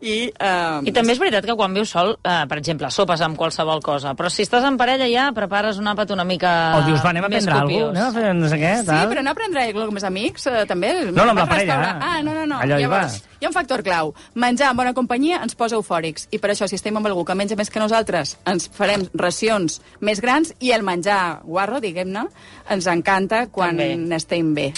i... 0.00 0.16
Eh, 0.30 0.80
I 0.88 0.92
també 0.94 1.14
és 1.14 1.20
veritat 1.20 1.46
que 1.48 1.56
quan 1.58 1.74
vius 1.76 1.90
sol, 1.94 2.14
eh, 2.22 2.42
per 2.50 2.58
exemple, 2.60 2.90
sopes 2.94 3.20
amb 3.24 3.36
qualsevol 3.40 3.82
cosa, 3.84 4.14
però 4.18 4.30
si 4.32 4.44
estàs 4.46 4.64
en 4.68 4.78
parella 4.80 5.08
ja 5.10 5.28
prepares 5.36 5.78
un 5.82 5.88
àpat 5.90 6.12
una 6.14 6.24
mica 6.28 6.52
O 6.78 6.82
dius, 6.88 7.02
va, 7.04 7.10
anem 7.14 7.26
a 7.26 7.30
prendre 7.32 7.54
alguna 7.54 7.74
cosa, 7.74 7.90
anem 7.90 8.08
a 8.08 8.12
fer 8.20 8.34
no 8.40 8.50
sé 8.52 8.58
què, 8.62 8.72
Sí, 8.80 8.86
tal. 8.90 9.08
però 9.12 9.22
no 9.26 9.34
prendre 9.36 9.64
alguna 9.66 9.86
com 9.90 9.98
els 10.00 10.06
amics, 10.08 10.46
eh, 10.48 10.64
també. 10.70 10.92
No, 11.10 11.24
no, 11.24 11.30
amb 11.34 11.42
la 11.42 11.46
a 11.46 11.50
parella, 11.50 11.76
restaurar- 11.76 12.02
ah. 12.02 12.14
Ah, 12.14 12.22
no, 12.22 12.34
no, 12.34 12.46
no. 12.46 12.60
Allò 12.62 12.78
hi 12.78 12.84
Llavors, 12.84 13.18
va. 13.20 13.36
hi 13.40 13.44
ha 13.46 13.50
un 13.50 13.54
factor 13.56 13.82
clau. 13.82 14.14
Menjar 14.34 14.70
en 14.70 14.76
bona 14.76 14.94
companyia 14.94 15.40
ens 15.42 15.54
posa 15.58 15.76
eufòrics. 15.76 16.28
I 16.30 16.38
per 16.38 16.50
això, 16.54 16.68
si 16.68 16.76
estem 16.78 16.96
amb 16.96 17.06
algú 17.10 17.24
que 17.24 17.34
menja 17.34 17.56
més 17.56 17.70
que 17.70 17.80
nosaltres, 17.82 18.36
ens 18.46 18.68
farem 18.84 19.06
racions 19.18 19.80
més 20.04 20.20
grans 20.22 20.52
i 20.60 20.70
el 20.76 20.84
menjar 20.86 21.40
guarro, 21.44 21.80
diguem-ne, 21.82 22.26
ens 22.70 22.86
encanta 22.88 23.46
quan 23.52 23.76
També. 23.80 24.16
estem 24.16 24.52
bé. 24.56 24.70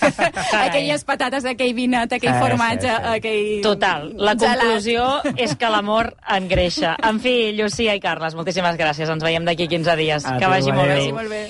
Aquelles 0.64 1.04
patates, 1.06 1.44
aquell 1.50 1.74
vinet, 1.76 2.12
aquell 2.16 2.34
Sí, 2.34 2.40
formatge, 2.42 2.88
sí, 2.88 3.02
sí. 3.04 3.14
aquell... 3.16 3.48
Total, 3.64 4.08
la 4.16 4.34
gelat. 4.38 4.62
conclusió 4.64 5.06
és 5.36 5.54
que 5.58 5.70
l'amor 5.72 6.12
engreixa. 6.36 6.96
En 7.06 7.20
fi, 7.22 7.36
Llucia 7.58 7.94
i 7.98 8.02
Carles, 8.02 8.36
moltíssimes 8.38 8.78
gràcies. 8.80 9.10
Ens 9.10 9.24
veiem 9.24 9.44
d'aquí 9.48 9.68
15 9.70 9.96
dies. 10.00 10.26
A 10.30 10.38
que 10.40 10.50
vagi 10.50 10.72
molt 10.72 10.88
bé. 10.88 10.96
Vagi 11.00 11.12
molt 11.16 11.28
bé. 11.32 11.42